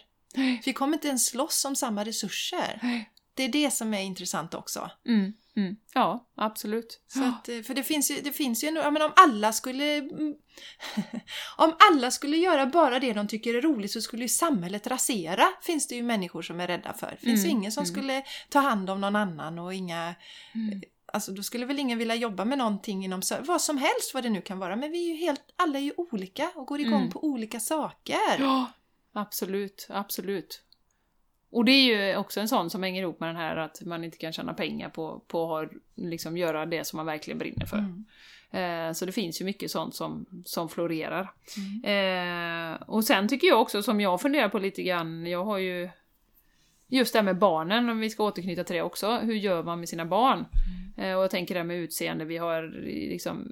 [0.66, 2.80] Vi kommer inte ens slåss om samma resurser.
[3.34, 4.92] Det är det som är intressant också.
[5.08, 5.34] Mm.
[5.56, 5.76] Mm.
[5.94, 7.02] Ja, absolut.
[7.08, 9.54] Så att, eh, för det finns ju, det finns ju en- ja, men om alla
[9.54, 10.36] skulle mm,
[11.58, 15.46] om alla skulle göra bara det de tycker är roligt så skulle ju samhället rasera,
[15.62, 17.18] finns det ju människor som är rädda för.
[17.22, 17.94] Finns ju Mm, ingen som mm.
[17.96, 20.16] skulle ta hand om någon annan och inga
[20.56, 20.82] Mm.
[21.14, 24.30] Alltså då skulle väl ingen vilja jobba med någonting inom vad som helst vad det
[24.30, 24.76] nu kan vara.
[24.76, 27.10] Men vi är ju helt, alla är ju olika och går igång Mm.
[27.12, 28.16] på olika saker.
[28.40, 28.66] Ja,
[29.14, 30.62] absolut, absolut.
[31.52, 34.04] Och det är ju också en sån som hänger ihop med den här att man
[34.04, 37.78] inte kan tjäna pengar på, på att liksom göra det som man verkligen brinner för.
[37.78, 38.06] Mm.
[38.52, 41.32] Eh, så det finns ju mycket sånt som, som florerar.
[41.84, 42.74] Mm.
[42.74, 45.90] Eh, och sen tycker jag också, som jag funderar på lite grann, jag har ju
[46.88, 49.80] just det här med barnen, om vi ska återknyta till det också, hur gör man
[49.80, 50.46] med sina barn?
[50.98, 53.52] Eh, och jag tänker det här med utseende, vi har liksom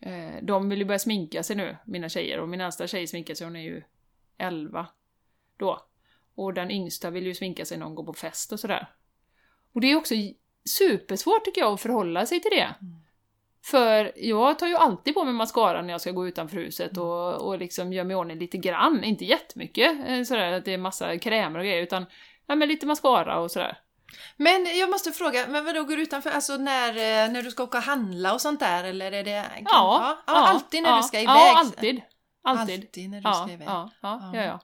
[0.00, 3.34] eh, de vill ju börja sminka sig nu, mina tjejer, och min äldsta tjej sminkar
[3.34, 3.82] sig, hon är ju
[4.38, 4.86] 11
[5.56, 5.89] då.
[6.40, 8.88] Och den yngsta vill ju sminka sig när hon går på fest och sådär.
[9.74, 10.14] Och det är också
[10.78, 12.74] supersvårt tycker jag att förhålla sig till det.
[12.80, 13.00] Mm.
[13.64, 17.34] För jag tar ju alltid på mig mascara när jag ska gå utanför huset och,
[17.34, 20.78] och liksom gör mig i ordning lite grann, inte jättemycket eh, sådär att det är
[20.78, 22.06] massa krämer och grejer utan
[22.46, 23.78] ja, men lite mascara och sådär.
[24.36, 27.62] Men jag måste fråga, men vadå går du utanför, alltså när, eh, när du ska
[27.62, 29.50] åka och handla och sånt där eller är det?
[29.56, 31.36] Ja, ja, ja alltid när ja, du ska iväg?
[31.36, 32.02] Ja, alltid.
[32.42, 32.80] Alltid.
[32.80, 33.68] Alltid när du ska iväg.
[33.68, 34.30] ja, Ja.
[34.34, 34.60] ja, ja.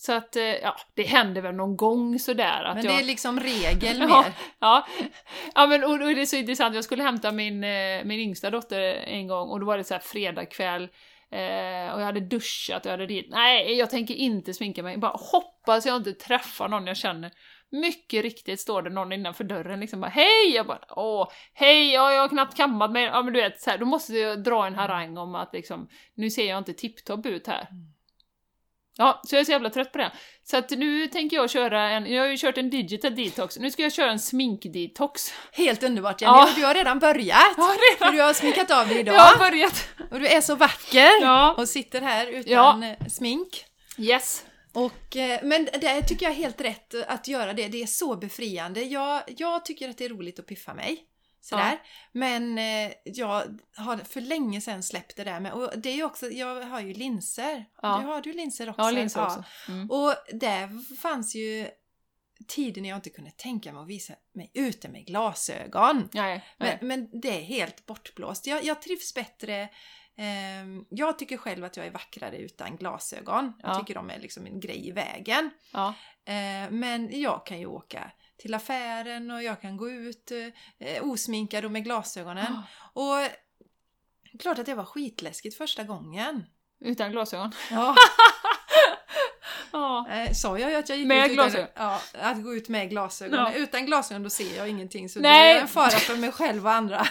[0.00, 2.94] Så att, eh, ja, det händer väl någon gång sådär att Men jag...
[2.94, 4.32] det är liksom regel Ja, mer.
[4.58, 4.86] ja.
[5.54, 8.50] ja men och, och det är så intressant, jag skulle hämta min, eh, min yngsta
[8.50, 10.82] dotter en gång och då var det så här fredagkväll
[11.30, 13.26] eh, och jag hade duschat och jag hade dit.
[13.30, 17.30] Nej, jag tänker inte sminka mig, bara hoppas jag inte träffar någon jag känner.
[17.70, 20.52] Mycket riktigt står det någon innanför dörren liksom bara hej!
[20.54, 23.04] Jag bara åh, hej, ja, jag har knappt kammat mig.
[23.04, 25.88] Ja men du vet, så här, då måste jag dra en harang om att liksom,
[26.14, 27.68] nu ser jag inte tipptopp ut här.
[29.00, 30.12] Ja, så jag är så jävla trött på det.
[30.44, 33.70] Så att nu tänker jag köra en, jag har ju kört en digital detox, nu
[33.70, 35.32] ska jag köra en smink-detox.
[35.52, 36.42] Helt underbart Jenny, Ja.
[36.48, 37.38] och du har redan börjat!
[37.56, 38.16] Ja, För redan!
[38.16, 39.88] du har sminkat av dig idag Jag har börjat!
[40.10, 41.54] och du är så vacker Ja.
[41.58, 42.80] och sitter här utan Ja.
[43.00, 43.64] eh, smink.
[43.98, 44.44] Yes!
[44.72, 48.16] Och, eh, men det tycker jag är helt rätt att göra det, det är så
[48.16, 48.82] befriande.
[48.82, 51.04] Jag, jag tycker att det är roligt att piffa mig.
[51.40, 51.78] Sådär.
[52.12, 56.04] Men eh, jag har för länge sedan släppt det där med, och det är ju
[56.04, 57.64] också, jag har ju linser.
[57.82, 57.98] Ja.
[57.98, 58.82] Du har du linser också?
[58.82, 59.44] Ja, linser också.
[59.68, 59.90] Mm.
[59.90, 61.68] Och där fanns ju
[62.48, 66.08] tider när jag inte kunde tänka mig att visa mig ute med glasögon.
[66.12, 66.78] Nej, Men, nej.
[66.82, 68.46] men det är helt bortblåst.
[68.46, 69.68] Jag, jag trivs bättre
[70.16, 73.52] ehm, jag tycker själv att jag är vackrare utan glasögon.
[73.62, 73.78] Jag Ja.
[73.80, 75.50] tycker de är liksom en grej i vägen.
[75.72, 75.94] Ja.
[76.24, 78.10] Eh, men jag kan ju åka
[78.40, 80.32] till affären och jag kan gå ut
[80.78, 82.62] eh, osminkad och med glasögonen.
[82.92, 83.16] Och
[84.38, 86.44] klart att det var skitläskigt första gången.
[86.84, 87.52] Utan glasögon.
[87.70, 87.96] Ja,
[89.72, 90.08] Ja.
[90.10, 91.68] eh, sa jag ju att jag gick Med ut glasögon?
[91.74, 93.38] Utan, ja, att gå ut med glasögon.
[93.38, 93.52] Ja.
[93.52, 95.54] Utan glasögon då ser jag ingenting så Nej.
[95.54, 97.06] det är en fara för mig själv och andra.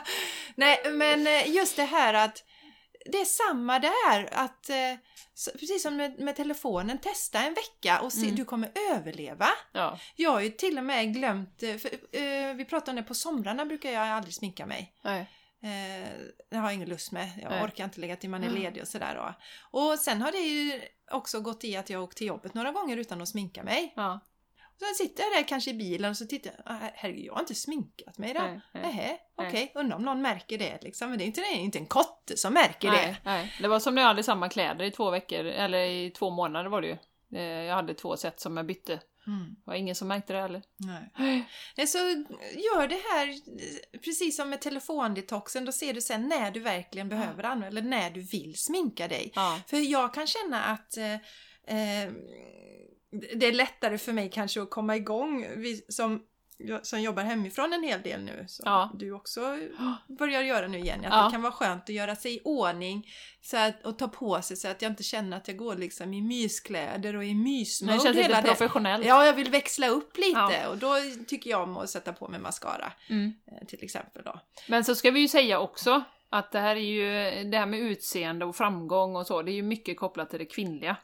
[0.54, 2.44] Nej, men eh, just det här att
[3.12, 4.28] det är samma där.
[4.32, 4.94] Att, eh,
[5.52, 8.34] precis som med, med telefonen, testa en vecka och se, Mm.
[8.36, 9.48] du kommer överleva.
[9.72, 9.98] ja.
[10.16, 13.14] Jag har ju till och med glömt, eh, för, eh, vi pratade om det på
[13.14, 14.94] somrarna brukar jag aldrig sminka mig.
[15.04, 15.20] Nej.
[15.62, 16.08] Eh,
[16.50, 17.64] det har jag ingen lust med, jag Nej.
[17.64, 19.14] orkar inte lägga till man är ledig och sådär.
[19.14, 19.34] då.
[19.78, 20.80] Och sen har det ju
[21.10, 23.92] också gått i att jag åkt till jobbet några gånger utan att sminka mig.
[23.96, 24.20] Ja.
[24.78, 27.40] Sen sitter jag där kanske i bilen och så tittar jag, "Ah, herregud jag har
[27.40, 28.60] inte sminkat mig idag.
[28.74, 31.08] Nej, okej, undrar om någon märker det liksom.
[31.10, 33.16] Men det är inte, det är inte en kotte som märker Nej, det.
[33.30, 33.54] nej.
[33.60, 36.70] Det var som när jag hade samma kläder i två veckor, eller i två månader
[36.70, 36.96] var det ju.
[37.38, 39.00] Eh, Jag hade två set som jag bytte.
[39.26, 40.62] Mm, Det var ingen som märkte det heller.
[41.16, 41.44] nej.
[41.76, 41.98] Nej, så
[42.54, 43.34] gör det här
[44.04, 48.10] precis som med telefondetoxen, då ser du sen när du verkligen behöver använda eller när
[48.10, 49.32] du vill sminka dig.
[49.34, 49.60] Ja.
[49.66, 51.12] För jag kan känna att eh,
[51.76, 52.12] eh,
[53.10, 56.22] det är lättare för mig kanske att komma igång vi, som,
[56.82, 58.44] som jobbar hemifrån en hel del nu.
[58.48, 58.90] Som Ja.
[58.94, 59.58] du också
[60.18, 61.06] börjar göra nu Jenny.
[61.06, 61.24] Att Ja.
[61.24, 63.06] det kan vara skönt att göra sig i ordning
[63.40, 66.14] så att, och ta på sig så att jag inte känner att jag går liksom
[66.14, 69.06] i myskläder och i Men det mysmode känns lite professionellt.
[69.06, 70.30] Ja, jag vill växla upp lite
[70.62, 70.68] Ja.
[70.68, 70.94] och då
[71.26, 73.32] tycker jag om att sätta på mig mascara Mm.
[73.46, 74.40] eh, till exempel då.
[74.68, 77.04] Men så ska vi ju säga också, Att det här är ju,
[77.50, 80.44] det här med utseende och framgång och så, det är ju mycket kopplat till det
[80.44, 80.96] kvinnliga.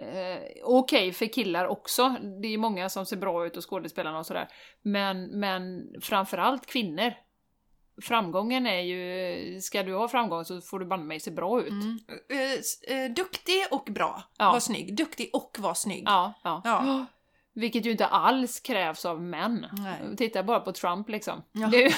[0.00, 4.18] Eh, Okej för killar också, det är ju många som ser bra ut och skådespelarna
[4.18, 4.48] och sådär.
[4.82, 7.12] Men, men framförallt kvinnor.
[8.02, 11.70] Framgången är ju, ska du ha framgång så får du banne mig se bra ut.
[11.70, 11.98] Mm.
[12.30, 14.22] Eh, eh, duktig och bra.
[14.38, 14.52] Ja.
[14.52, 14.96] Var snygg.
[14.96, 16.02] Duktig och var snygg.
[16.06, 16.60] Ja, ja.
[16.64, 17.06] Ja.
[17.52, 19.66] Vilket ju inte alls krävs av män.
[19.72, 20.16] Nej.
[20.16, 21.42] Titta bara på Trump liksom.
[21.52, 21.66] Ja.
[21.66, 21.84] Det,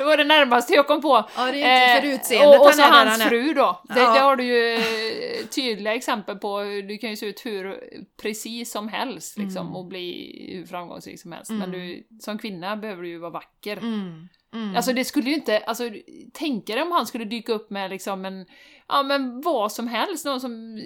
[0.00, 1.28] det var det närmaste jag kom på.
[1.36, 3.80] Ja, det är inte för Eh, utseendet och, och så han hans fru då.
[3.88, 4.12] Det, Ja.
[4.14, 6.60] det har du ju eh, tydliga exempel på.
[6.88, 7.80] Du kan ju se ut hur
[8.22, 9.76] precis som helst liksom, Mm.
[9.76, 11.50] och bli hur framgångsrik som helst.
[11.50, 11.60] Mm.
[11.60, 13.76] Men du, som kvinna behöver du ju vara vacker.
[13.76, 14.28] Mm.
[14.54, 14.76] Mm.
[14.76, 15.84] Alltså det skulle ju inte, alltså
[16.32, 18.46] tänk dig om han skulle dyka upp med liksom en,
[18.88, 20.80] ja men vad som helst, någon som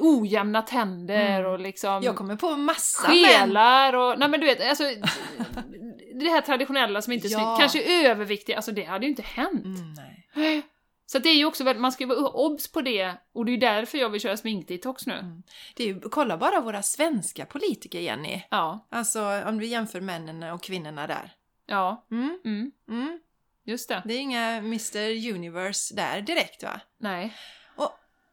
[0.00, 1.52] ojämna tänder Mm.
[1.52, 4.84] och liksom jag kommer på massa skelar och, nej men du vet, alltså
[6.20, 7.38] det här traditionella som inte är Ja.
[7.38, 9.64] snyggt, kanske överviktiga, alltså det hade ju inte hänt.
[9.64, 9.94] Mm,
[10.34, 10.62] nej.
[11.08, 13.50] Så det är ju också väldigt, man ska ju vara obs på det, och det
[13.50, 15.12] är ju därför jag vill köra sminkdetox nu.
[15.14, 15.42] Mm.
[15.74, 18.42] Det är ju, kolla bara våra svenska politiker, Jenny.
[18.50, 21.32] Ja, Alltså om vi jämför männen och kvinnorna där.
[21.66, 22.38] Ja, Mm.
[22.44, 23.20] mm, Mm.
[23.64, 24.02] just det.
[24.04, 26.80] Det är inga Mr Universe där direkt va?
[26.98, 27.34] Nej.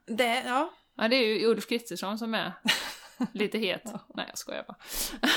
[0.06, 0.74] Det, ja.
[0.98, 2.52] Ja, det är ju Ulf Kristersson som är
[3.34, 3.84] lite het.
[4.16, 4.78] Nej, jag skojar bara.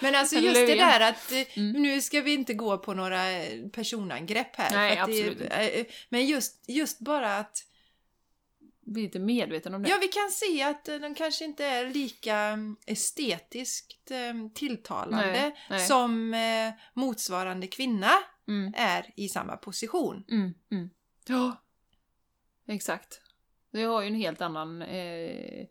[0.00, 1.82] Men alltså just det där att eh, Mm.
[1.82, 3.20] nu ska vi inte gå på några
[3.72, 4.70] personangrepp här.
[4.70, 5.56] Nej, att det- absolut inte.
[5.56, 7.64] eh, Men just, just bara att
[8.84, 9.88] Bli lite medveten om det.
[9.88, 15.26] Ja, vi kan se att eh, de kanske inte är lika mm, estetiskt eh, tilltalande
[15.32, 15.86] Nej, nej.
[15.86, 18.10] som eh, motsvarande kvinna
[18.48, 20.24] Mm, är i samma position.
[20.30, 20.90] mm, mm.
[21.28, 21.56] Ja,
[22.68, 23.20] exakt.
[23.72, 24.82] Det har ju en helt annan...
[24.82, 25.66] Eh,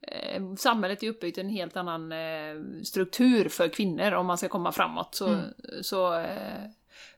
[0.00, 2.54] eh, samhället är uppbyggt en helt annan eh,
[2.84, 5.14] struktur för kvinnor om man ska komma framåt.
[5.14, 5.44] Så, Mm.
[5.82, 6.24] så,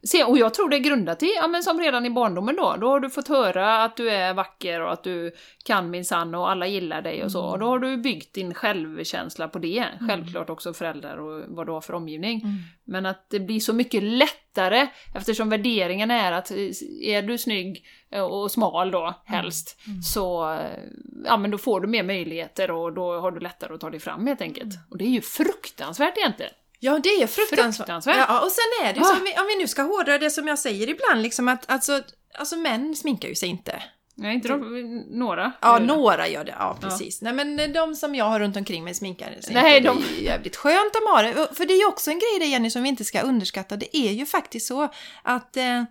[0.03, 2.77] se, och jag tror det är grundat i, ja men som redan i barndomen då,
[2.81, 5.33] då har du fått höra att du är vacker och att du
[5.65, 7.41] kan minsann och alla gillar dig och så.
[7.41, 7.53] Mm.
[7.53, 9.85] Och då har du byggt din självkänsla på det.
[10.09, 12.43] Självklart också föräldrar och vad du har för omgivning.
[12.85, 16.57] Men att det blir så mycket lättare eftersom värderingen är att eh,
[17.03, 20.03] är du snygg eh, och smal då helst Mm.
[20.03, 20.79] så eh,
[21.25, 24.01] ja, men då får du mer möjligheter och då har du lättare att ta dig
[24.01, 24.75] fram helt enkelt.
[24.91, 26.53] Och det är ju fruktansvärt egentligen.
[26.81, 27.77] Ja, det är fruktansvärt.
[27.77, 28.17] Fruktansvärt.
[28.29, 29.09] Ja, och sen är det ju Ah.
[29.09, 31.71] så, om vi, om vi nu ska hårdra det som jag säger ibland, liksom att
[31.71, 32.03] alltså,
[32.39, 33.83] alltså män sminkar ju sig inte.
[34.15, 35.53] Nej, inte de, några.
[35.61, 36.55] Ja, några gör det.
[36.59, 37.23] Ja, precis.
[37.23, 39.89] Nej, men de som jag har runt omkring mig sminkar sig Nej, inte.
[39.89, 41.49] de- Det är ju jävligt skönt de har det.
[41.55, 43.77] För det är ju också en grej där, Jenny, som vi inte ska underskatta.
[43.77, 44.89] Det är ju faktiskt så
[45.23, 45.83] att eh,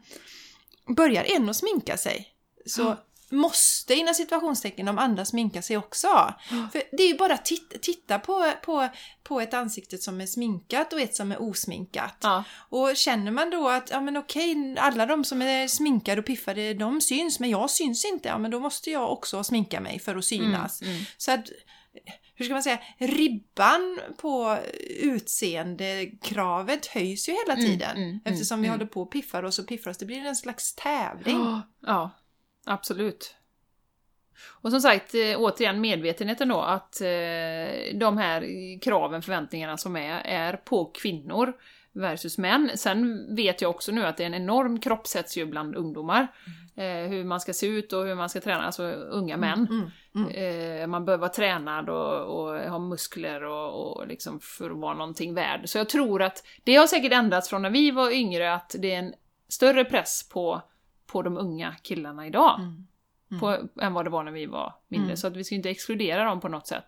[0.95, 2.27] börjar en att sminka sig
[2.65, 2.97] så Ja.
[3.29, 6.33] Måste inom situationstecken de andra sminka sig också.
[6.71, 8.87] För det är ju bara att titta, titta på, på,
[9.23, 12.17] på ett ansikte som är sminkat och ett som är osminkat.
[12.21, 16.27] Ja, Och känner man då att, ja men okej, alla de som är sminkade och
[16.27, 19.99] piffade, de syns, men jag syns inte, ja men då måste jag också sminka mig
[19.99, 20.81] för att synas.
[20.81, 21.05] Mm, mm.
[21.17, 21.45] Så att,
[22.35, 24.57] hur ska man säga, ribban på
[24.99, 27.97] utseendekravet höjs ju hela Mm, tiden.
[27.97, 28.79] mm, eftersom mm, vi mm.
[28.79, 31.37] håller på och piffar oss och piffar oss, det blir en slags tävling.
[31.37, 32.11] Ja, ja,
[32.67, 33.37] absolut.
[34.45, 38.43] Och som sagt, eh, återigen medvetenheten då att eh, de här
[38.81, 41.53] kraven, förväntningarna som är, är på kvinnor
[41.93, 42.71] versus män.
[42.75, 46.27] Sen vet jag också nu att det är en enorm kroppshets ju bland ungdomar.
[46.75, 49.67] Eh, hur man ska se ut och hur man ska träna, alltså unga män.
[49.69, 50.89] Mm, mm.
[50.89, 55.33] Man behöver vara tränad och, och ha muskler och, och liksom för att vara någonting
[55.33, 55.61] värd.
[55.65, 58.93] Så jag tror att det har säkert ändrats från när vi var yngre, att det
[58.93, 59.13] är en
[59.49, 60.61] större press på,
[61.07, 62.59] på de unga killarna idag.
[62.59, 63.39] Mm.
[63.39, 65.05] På, än vad det var när vi var mindre.
[65.05, 65.17] Mm.
[65.17, 66.85] Så att vi ska inte exkludera dem på något sätt.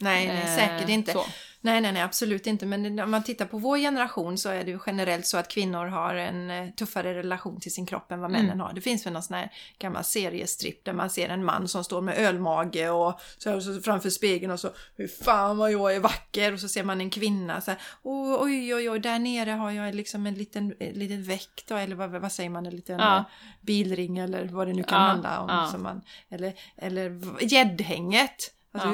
[0.00, 1.12] Nej, nej, Eh, säkert inte.
[1.12, 1.24] Så.
[1.60, 2.66] Nej, nej, nej, absolut inte.
[2.66, 5.86] Men om man tittar på vår generation så är det ju generellt så att kvinnor
[5.86, 8.60] har en eh, tuffare relation till sin kropp än vad männen Mm.
[8.60, 8.72] har.
[8.72, 12.00] Det finns väl någon sån här gammal seriestripp där man ser en man som står
[12.00, 16.00] med ölmage och så, här, så framför spegeln och så hur fan vad jag är
[16.00, 19.50] vacker och så ser man en kvinna så här "Åh, oj oj oj där nere
[19.50, 22.76] har jag liksom en liten, en liten väck då eller vad, vad säger man en
[22.76, 23.16] liten Ja.
[23.16, 23.22] eh,
[23.60, 25.48] bilring eller vad det nu kan Ja, handla om.
[25.48, 25.66] ja.
[25.72, 26.02] Som man,
[26.76, 28.54] eller gäddhänget.
[28.72, 28.90] Alltså,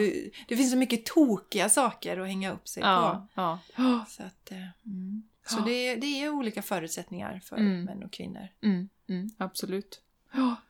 [0.49, 2.89] Det finns så mycket tokiga saker att hänga upp sig på.
[2.89, 3.59] Ja, ja.
[4.09, 5.23] Så, att, eh, mm.
[5.47, 5.65] så Ja.
[5.65, 7.85] det, det är olika förutsättningar för Mm.
[7.85, 8.49] män och kvinnor.
[8.63, 10.01] Mm, mm, absolut.
[10.33, 10.57] Ja.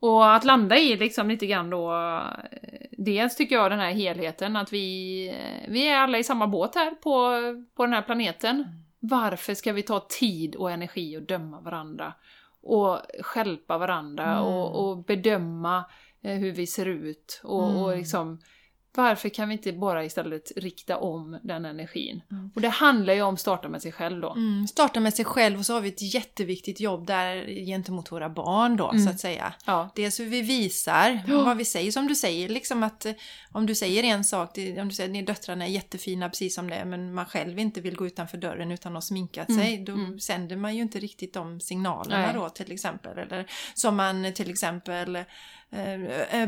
[0.00, 4.56] Och att landa i liksom lite grann då, eh, dels tycker jag den här helheten
[4.56, 7.30] att vi, eh, vi är alla i samma båt här på,
[7.74, 8.82] på den här planeten.
[9.00, 12.12] Varför ska vi ta tid och energi och döma varandra?
[12.62, 14.44] Och skälpa varandra Mm.
[14.44, 15.84] och, och bedöma
[16.34, 17.76] hur vi ser ut och, Mm.
[17.82, 18.38] och liksom
[18.98, 22.22] Varför kan vi inte bara istället rikta om den energin?
[22.30, 22.50] Mm.
[22.54, 24.32] Och det handlar ju om att starta med sig själv då.
[24.32, 28.28] Mm, starta med sig själv och så har vi ett jätteviktigt jobb där gentemot våra
[28.30, 29.04] barn då, Mm.
[29.04, 29.54] så att säga.
[29.66, 29.90] Ja.
[29.94, 31.42] Dels hur vi visar Ja.
[31.44, 33.12] vad vi säger, som du säger, liksom att eh,
[33.52, 36.76] om du säger en sak, om du säger att döttrarna är jättefina precis som det
[36.76, 39.78] är, men man själv inte vill gå utanför dörren utan att ha sminkat Mm, sig,
[39.78, 40.20] då mm.
[40.20, 42.34] sänder man ju inte riktigt de signalerna Nej.
[42.34, 43.18] då till exempel.
[43.18, 45.26] Eller som man till exempel eh, eh,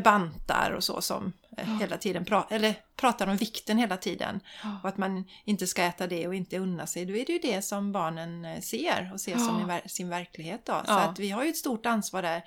[0.04, 4.40] bantar och så som eh, hela tiden pra- eller pratar om vikten hela tiden.
[4.62, 4.76] Ja.
[4.82, 7.04] Och att man inte ska äta det och inte unna sig.
[7.06, 9.66] Då är det ju det som barnen eh, ser och ser som Ja.
[9.66, 10.60] ver- sin verklighet.
[10.66, 10.72] Då.
[10.72, 11.00] Så Ja.
[11.00, 12.44] att vi har ju ett stort ansvar där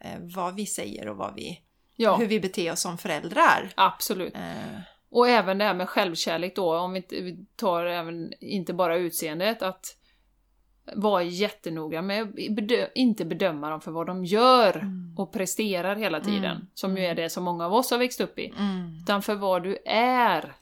[0.00, 1.60] eh, vad vi säger och vad vi,
[1.96, 3.72] Ja, hur vi beter oss som föräldrar.
[3.74, 4.34] absolut.
[4.34, 4.80] Eh,
[5.10, 9.96] Och även det här med självkärlek då, om vi tar även, inte bara utseendet, att
[10.96, 15.14] vara jättenoga med att bedö- inte bedöma dem för vad de gör Mm.
[15.18, 16.44] och presterar hela tiden.
[16.56, 16.66] Mm.
[16.74, 18.52] Som ju är det som många av oss har växt upp i.
[18.58, 18.98] mm.
[19.02, 20.52] Utan för vad du är.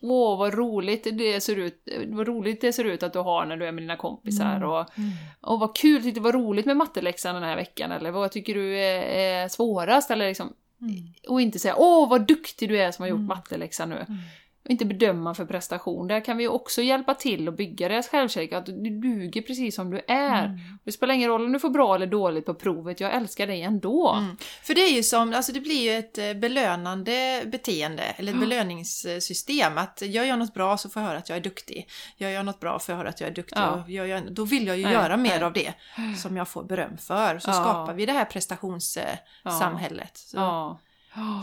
[0.00, 3.56] Åh, vad roligt det ser ut, vad roligt det ser ut att du har när
[3.56, 4.56] du är med dina kompisar.
[4.56, 4.68] Mm.
[4.68, 5.10] Och, Mm.
[5.40, 7.92] och vad kul, tyckte det var roligt med matteläxan den här veckan.
[7.92, 10.10] Eller vad tycker du är, är svårast?
[10.10, 10.94] Eller liksom, Mm.
[11.28, 13.26] och inte säga åh vad duktig du är som har gjort Mm.
[13.26, 14.06] matteläxan nu.
[14.68, 14.76] Mm.
[14.76, 16.08] Och inte bedöma för prestation.
[16.08, 18.52] Där kan vi också hjälpa till och bygga deras självkärlek.
[18.52, 20.44] Att du duger precis som du är.
[20.44, 20.58] Mm.
[20.84, 23.62] Det spelar ingen roll om du får bra eller dåligt på provet, jag älskar dig
[23.62, 24.12] ändå.
[24.18, 24.36] Mm.
[24.62, 28.36] För det är ju som, alltså det blir ju ett eh, belönande beteende, eller ett
[28.36, 28.40] Ja.
[28.40, 29.78] belöningssystem.
[29.78, 31.88] Att gör jag något bra så får jag höra att jag är duktig.
[32.16, 33.58] Gör jag något bra får jag höra att jag är duktig.
[33.60, 33.70] Ja.
[33.84, 35.42] Och gör jag, då vill jag ju Nej, göra mer nej.
[35.44, 35.72] av det
[36.18, 37.38] som jag får beröm för.
[37.38, 37.54] Så Ja.
[37.54, 40.20] skapar vi det här prestationssamhället.
[40.34, 40.78] Ja.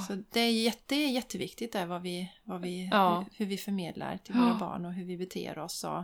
[0.07, 3.17] Så det, är jätte, jätteviktigt där vad vi, vad vi, Ja.
[3.17, 5.83] hur, hur vi förmedlar till våra barn och hur vi beter oss.
[5.83, 6.03] Och,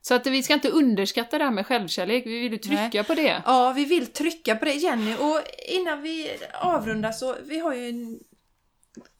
[0.00, 3.42] Så att vi ska inte underskatta det här med självkärlek, vi vill trycka på det.
[3.46, 7.88] Ja, vi vill trycka på det Jenny och innan vi avrundar så vi har ju
[7.88, 8.20] en...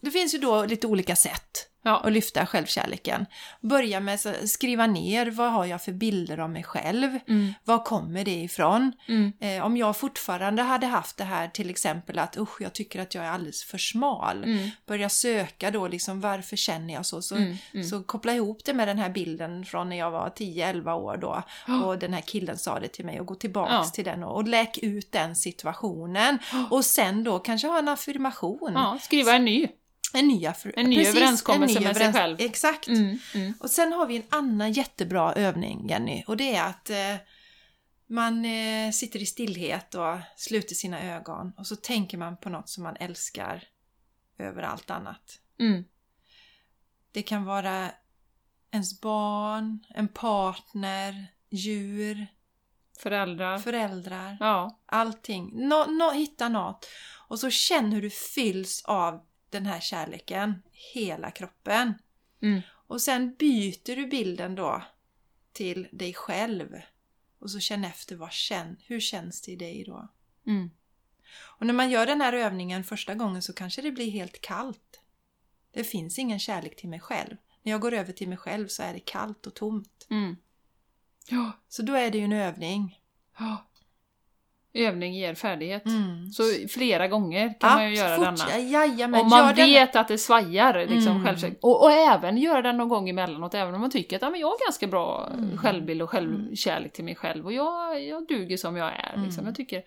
[0.01, 2.01] Det finns ju då lite olika sätt Ja.
[2.05, 3.27] att lyfta självkärleken.
[3.61, 7.19] Börja med att skriva ner vad har jag för bilder av mig själv?
[7.29, 7.55] Mm.
[7.65, 8.93] Var kommer det ifrån?
[9.09, 9.33] Mm.
[9.41, 13.15] Eh, om jag fortfarande hade haft det här till exempel att usch, jag tycker att
[13.15, 14.45] jag är alldeles för smal.
[14.45, 14.71] Mm.
[14.87, 17.23] Börja söka då liksom varför känner jag så?
[17.23, 17.57] Så, Mm.
[17.75, 17.87] Mm.
[17.87, 21.43] så koppla ihop det med den här bilden från när jag var 10-11 år då.
[21.67, 21.85] Ja.
[21.85, 23.85] Och den här killen sa det till mig och gå tillbaks Ja.
[23.85, 26.39] till den och, och läk ut den situationen.
[26.71, 28.73] Och sen då kanske ha en affirmation.
[28.75, 29.69] Ja, skriva en ny.
[30.13, 30.47] En ny,
[30.77, 32.37] En ny överenskommelse med sig själv.
[32.41, 32.89] Exakt.
[32.89, 33.19] Mm.
[33.35, 33.55] Mm.
[33.61, 36.25] Och sen har vi en annan jättebra övning, Jenny.
[36.27, 37.17] Och det är att eh,
[38.07, 41.53] man eh, sitter i stillhet och sluter sina ögon.
[41.57, 43.65] Och så tänker man på något som man älskar
[44.39, 45.41] över allt annat.
[45.61, 45.85] Mm.
[47.13, 47.91] Det kan vara
[48.73, 52.27] ens barn, en partner, djur,
[52.99, 53.59] Föräldrar.
[53.59, 54.37] föräldrar.
[54.41, 54.81] Ja.
[54.87, 55.51] Allting.
[55.69, 56.87] Nå, nå, hitta något.
[57.29, 59.21] Och så känn hur du fylls av
[59.51, 60.63] den här kärleken.
[60.73, 61.95] Hela kroppen.
[62.43, 62.61] Mm.
[62.71, 64.83] Och sen byter du bilden då
[65.53, 66.81] till dig själv.
[67.39, 70.09] Och så känn efter vad känn, hur känns det i dig då?
[70.47, 70.71] Mm.
[71.43, 75.01] Och när man gör den här övningen första gången så kanske det blir helt kallt.
[75.73, 77.37] Det finns ingen kärlek till mig själv.
[77.63, 80.07] När jag går över till mig själv så är det kallt och tomt.
[80.11, 80.37] Mm.
[81.29, 81.53] Ja.
[81.69, 83.01] Så då är det ju en övning.
[83.39, 83.67] ja.
[84.75, 85.87] Övning ger färdighet.
[85.87, 86.27] Mm.
[86.27, 88.59] Så flera gånger kan man ju göra denna.
[88.59, 91.25] Jajamän, Om man gör den- vet att det svajar, liksom, Mm.
[91.27, 91.59] självkärlek.
[91.63, 94.41] Och, och även göra den någon gång emellanåt, även om man tycker att ja, men
[94.41, 95.59] jag har ganska bra Mm.
[95.59, 99.13] självbild och självkärlek till mig själv och jag, jag duger som jag är.
[99.17, 99.41] Liksom.
[99.41, 99.47] Mm.
[99.47, 99.83] Jag tycker,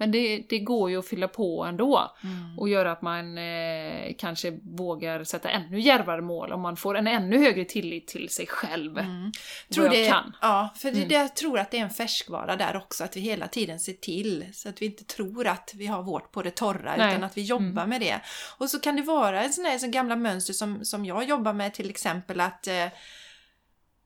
[0.00, 2.58] men det, det går ju att fylla på ändå Mm.
[2.58, 7.06] och göra att man eh, kanske vågar sätta ännu djärvare mål om man får en
[7.06, 8.98] ännu högre tillit till sig själv.
[8.98, 9.32] Mm.
[9.74, 10.36] Tror det, kan.
[10.42, 11.08] Ja, för Mm.
[11.08, 13.92] det, jag tror att det är en färskvara där också, att vi hela tiden ser
[13.92, 17.10] till så att vi inte tror att vi har vårt på det torra Nej.
[17.12, 17.88] utan att vi jobbar Mm.
[17.88, 18.20] med det.
[18.58, 21.52] Och så kan det vara en sån där sån gamla mönster som, som jag jobbar
[21.52, 22.86] med till exempel att eh,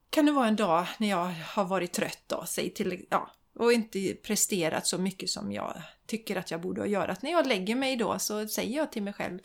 [0.09, 1.25] kan det vara en dag när jag
[1.55, 6.35] har varit trött då, säg till, ja, och inte presterat så mycket som jag tycker
[6.35, 7.21] att jag borde ha gjort.
[7.21, 9.39] När jag lägger mig då så säger jag till mig själv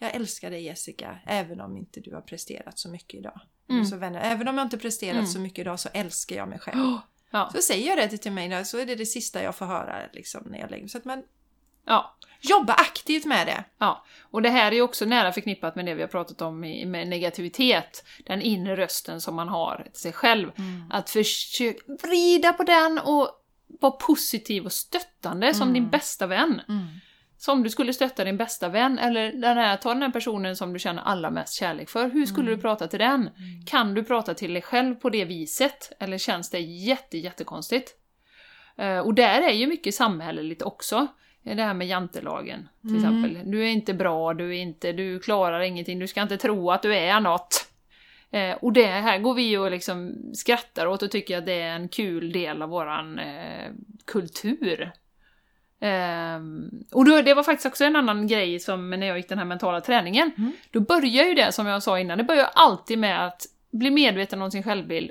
[0.00, 3.40] jag älskar dig Jessica, även om inte du har presterat så mycket idag.
[3.68, 3.84] Mm.
[3.84, 5.26] Så vänner, även om jag inte presterat Mm.
[5.26, 6.80] så mycket idag så älskar jag mig själv.
[6.80, 6.98] Oh,
[7.30, 9.66] ja, Så säger jag det till mig då, så är det det sista jag får
[9.66, 10.88] höra liksom, när jag lägger mig.
[10.88, 11.22] Så att man
[11.86, 12.16] ja.
[12.40, 13.64] jobbar aktivt med det.
[13.78, 16.60] Ja, och det här är ju också nära förknippat med det vi har pratat om
[16.60, 18.04] med negativitet.
[18.26, 20.52] Den inre rösten som man har till sig själv.
[20.90, 23.39] Att försöka vrida på den och
[23.80, 25.74] vara positiv och stöttande som Mm.
[25.74, 26.60] din bästa vän.
[27.38, 30.72] Som du skulle stötta din bästa vän, eller den här, ta den här personen som
[30.72, 32.10] du känner allra mest kärlek för.
[32.10, 32.56] Hur skulle Mm.
[32.56, 33.30] du prata till den?
[33.66, 35.92] Kan du prata till dig själv på det viset?
[36.00, 37.94] Eller känns det jätte, jättekonstigt?
[38.76, 41.06] Eh, och där är ju mycket samhälleligt också.
[41.42, 43.24] Det här med jantelagen till Mm.
[43.24, 43.50] exempel.
[43.50, 46.82] Du är inte bra, du är inte, du klarar ingenting, du ska inte tro att
[46.82, 47.66] du är något.
[48.32, 51.74] Eh, och det här går vi och liksom skrattar åt och tycker att det är
[51.74, 53.70] en kul del av våran eh,
[54.04, 54.92] kultur.
[55.80, 59.38] Ehm, och då, det var faktiskt också en annan grej som när jag gick den
[59.38, 60.30] här mentala träningen.
[60.38, 60.52] Mm.
[60.70, 64.42] Då börjar ju det, som jag sa innan, det börjar alltid med att bli medveten
[64.42, 65.10] om sin självbild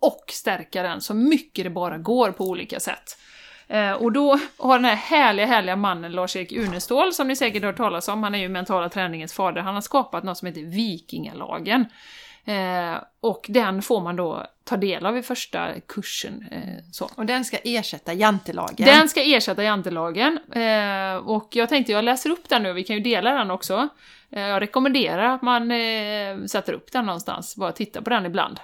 [0.00, 3.18] och stärka den så mycket det bara går på olika sätt.
[3.68, 7.68] Eh, och då har den här härliga, härliga mannen Lars-Erik Unestål, som ni säkert har
[7.68, 10.62] hört talas om, han är ju mentala träningens fader, han har skapat något som heter
[10.62, 11.86] Vikingalagen.
[12.48, 16.44] Eh, och den får man då ta del av i första kursen.
[16.50, 17.10] Eh, så.
[17.14, 18.86] Och den ska ersätta jantelagen.
[18.86, 20.38] Den ska ersätta jantelagen.
[20.52, 23.88] Eh, och jag tänkte jag läser upp den nu, vi kan ju dela den också.
[24.32, 28.60] Eh, jag rekommenderar att man eh, sätter upp den någonstans, bara titta på den ibland.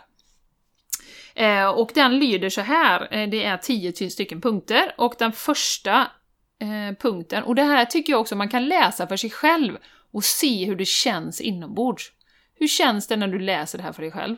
[1.76, 6.06] Och den lyder så här, det är 10 stycken punkter, och den första
[6.98, 9.78] punkten, och det här tycker jag också man kan läsa för sig själv
[10.12, 12.12] och se hur det känns inombords.
[12.54, 14.36] Hur känns det när du läser det här för dig själv?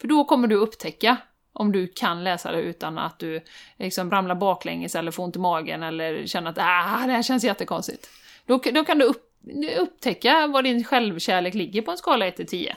[0.00, 1.16] För då kommer du upptäcka
[1.52, 3.44] om du kan läsa det utan att du
[3.78, 7.44] liksom ramlar baklänges eller får ont i magen eller känner att ah, det här känns
[7.44, 8.10] jättekonstigt.
[8.46, 9.34] Då, då kan du upp,
[9.78, 12.70] upptäcka var din självkärlek ligger på en skala 1 till 10.
[12.70, 12.76] Um,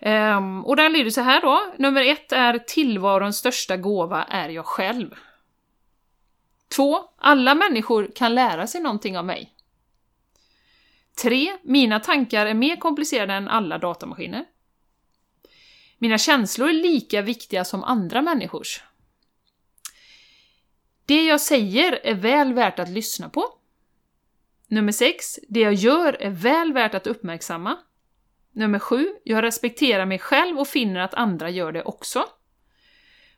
[0.00, 1.72] ehm, och den lyder så här då.
[1.78, 5.14] Nummer ett är tillvarons största gåva är jag själv.
[6.76, 9.52] Två, alla människor kan lära sig någonting av mig.
[11.22, 11.58] 3.
[11.62, 14.44] mina tankar är mer komplicerade än alla datamaskiner.
[15.98, 18.82] Mina känslor är lika viktiga som andra människors.
[21.06, 23.44] Det jag säger är väl värt att lyssna på.
[24.66, 25.38] Nummer 6.
[25.48, 27.78] Det jag gör är väl värt att uppmärksamma.
[28.52, 29.08] Nummer 7.
[29.24, 32.24] Jag respekterar mig själv och finner att andra gör det också.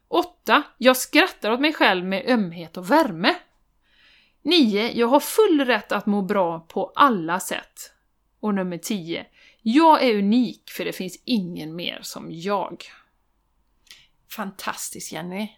[0.09, 0.63] 8.
[0.79, 3.35] Jag skrattar åt mig själv med ömhet och värme.
[4.43, 4.93] 9.
[4.93, 7.93] Jag har full rätt att må bra på alla sätt.
[8.41, 9.27] Och nummer 10.
[9.63, 12.85] Jag är unik för det finns ingen mer som jag.
[14.29, 15.49] Fantastisk Jenny.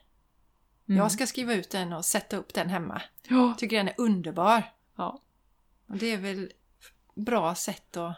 [0.89, 0.99] Mm.
[0.99, 3.03] Jag ska skriva ut den och sätta upp den hemma.
[3.28, 3.55] Ja.
[3.59, 4.62] Tycker den är underbar.
[4.97, 5.20] Ja.
[5.87, 6.53] Och det är väl
[7.14, 8.16] bra sätt att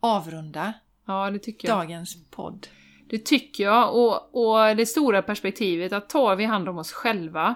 [0.00, 0.72] avrunda
[1.08, 1.78] ja, det tycker jag.
[1.78, 2.66] dagens podd.
[3.08, 3.96] Det tycker jag.
[3.96, 7.54] Och, och det stora perspektivet, att tar vi hand om oss själva,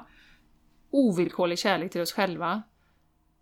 [0.93, 2.62] ovillkorlig kärlek till oss själva,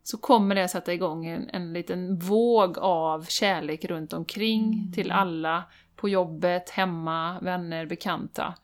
[0.02, 5.64] så kommer det sätta igång en, en liten våg av kärlek runt omkring till alla,
[5.96, 8.54] på jobbet, hemma, vänner, bekanta.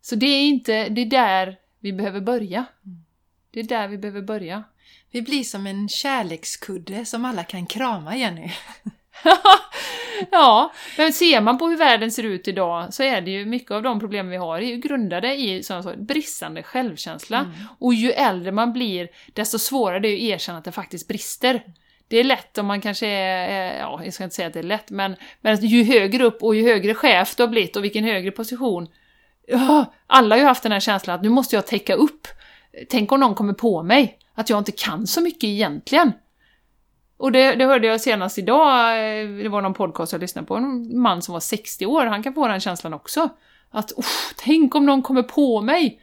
[0.00, 2.64] Så det är inte, det är där vi behöver börja.
[3.50, 4.64] Det är där vi behöver börja.
[5.10, 8.50] Vi blir som en kärlekskudde som alla kan krama Jenny.
[10.30, 13.70] ja, men ser man på hur världen ser ut idag så är det ju mycket
[13.70, 17.46] av de problem vi har är ju grundade i som jag sa, bristande självkänsla.
[17.78, 21.62] Och ju äldre man blir, desto svårare det är att erkänna att det faktiskt brister.
[22.08, 24.58] Det är lätt om man kanske är, är- ja, jag ska inte säga att det
[24.58, 27.84] är lätt, men, men ju högre upp och ju högre chef du har blivit och
[27.84, 28.88] vilken högre position,
[29.46, 32.28] ja, alla har ju haft den här känslan att nu måste jag täcka upp.
[32.88, 36.12] Tänk om någon kommer på mig, att jag inte kan så mycket egentligen.
[37.16, 38.88] Och det, det hörde jag senast idag,
[39.20, 42.22] eh, det var någon podcast jag lyssnade på, en man som var 60 år, han
[42.22, 43.28] kan få den känslan också.
[43.70, 46.00] Att "Uff, tänk om någon kommer på mig!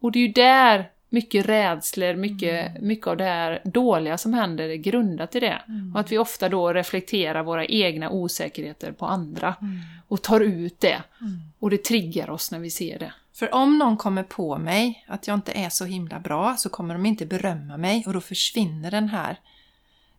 [0.00, 4.68] Och det är ju där mycket rädslor, mycket, mycket av det här dåliga som händer
[4.68, 5.62] är grundat i det.
[5.94, 9.54] Och att vi ofta då reflekterar våra egna osäkerheter på andra
[10.08, 11.02] och tar ut det.
[11.58, 13.12] Och det triggar oss när vi ser det.
[13.38, 16.94] För om någon kommer på mig att jag inte är så himla bra så kommer
[16.94, 19.40] de inte berömma mig och då försvinner den här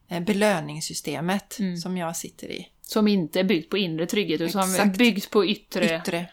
[0.10, 1.78] eh, belöningssystemet Mm.
[1.78, 2.68] som jag sitter i.
[2.82, 6.26] Som inte är byggt på inre trygghet, utan som är byggt på yttre, Yttre.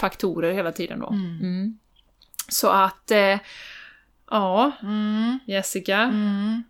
[0.00, 1.08] faktorer hela tiden då.
[1.08, 1.78] Mm.
[2.48, 3.38] Så att, eh,
[4.30, 5.38] ja, Mm.
[5.46, 6.62] Jessica, Mm.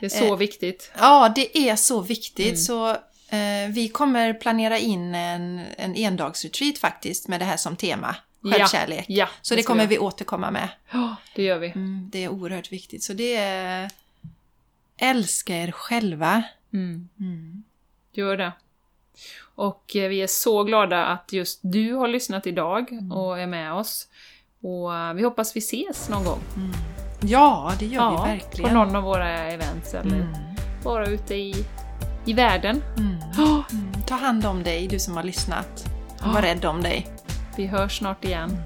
[0.00, 0.92] det är så viktigt.
[0.98, 2.56] Ja, det är så viktigt Mm.
[2.56, 2.90] så
[3.36, 8.16] eh, vi kommer planera in en, en endagsretreat faktiskt med det här som tema.
[8.42, 9.04] Självkärlek.
[9.08, 10.68] Ja, Så det ska kommer vi återkomma med.
[10.90, 11.66] Ja, det gör vi.
[11.70, 13.02] Mm, det är oerhört viktigt.
[13.02, 13.90] Så det är...
[14.96, 16.42] Älska er själva.
[16.72, 17.08] Mm.
[17.20, 17.62] Mm.
[18.12, 18.52] Gör det.
[19.54, 23.12] Och eh, vi är så glada att just du har lyssnat idag Mm.
[23.12, 24.08] och är med oss.
[24.62, 26.40] Och eh, vi hoppas vi ses någon gång.
[27.22, 28.74] Ja, det gör vi på verkligen.
[28.74, 30.32] någon av våra events eller Mm.
[30.84, 31.54] bara ute i,
[32.26, 32.82] i världen.
[32.98, 33.16] Mm.
[33.36, 33.92] Ja, Mm.
[34.06, 35.84] Ta hand om dig, du som har lyssnat.
[36.20, 36.32] Ja.
[36.32, 37.06] Var rädd om dig.
[37.56, 38.56] Vi hörs snart igen.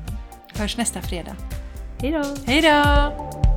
[0.55, 1.37] Hörs nästa fredag.
[2.47, 3.54] Hej då!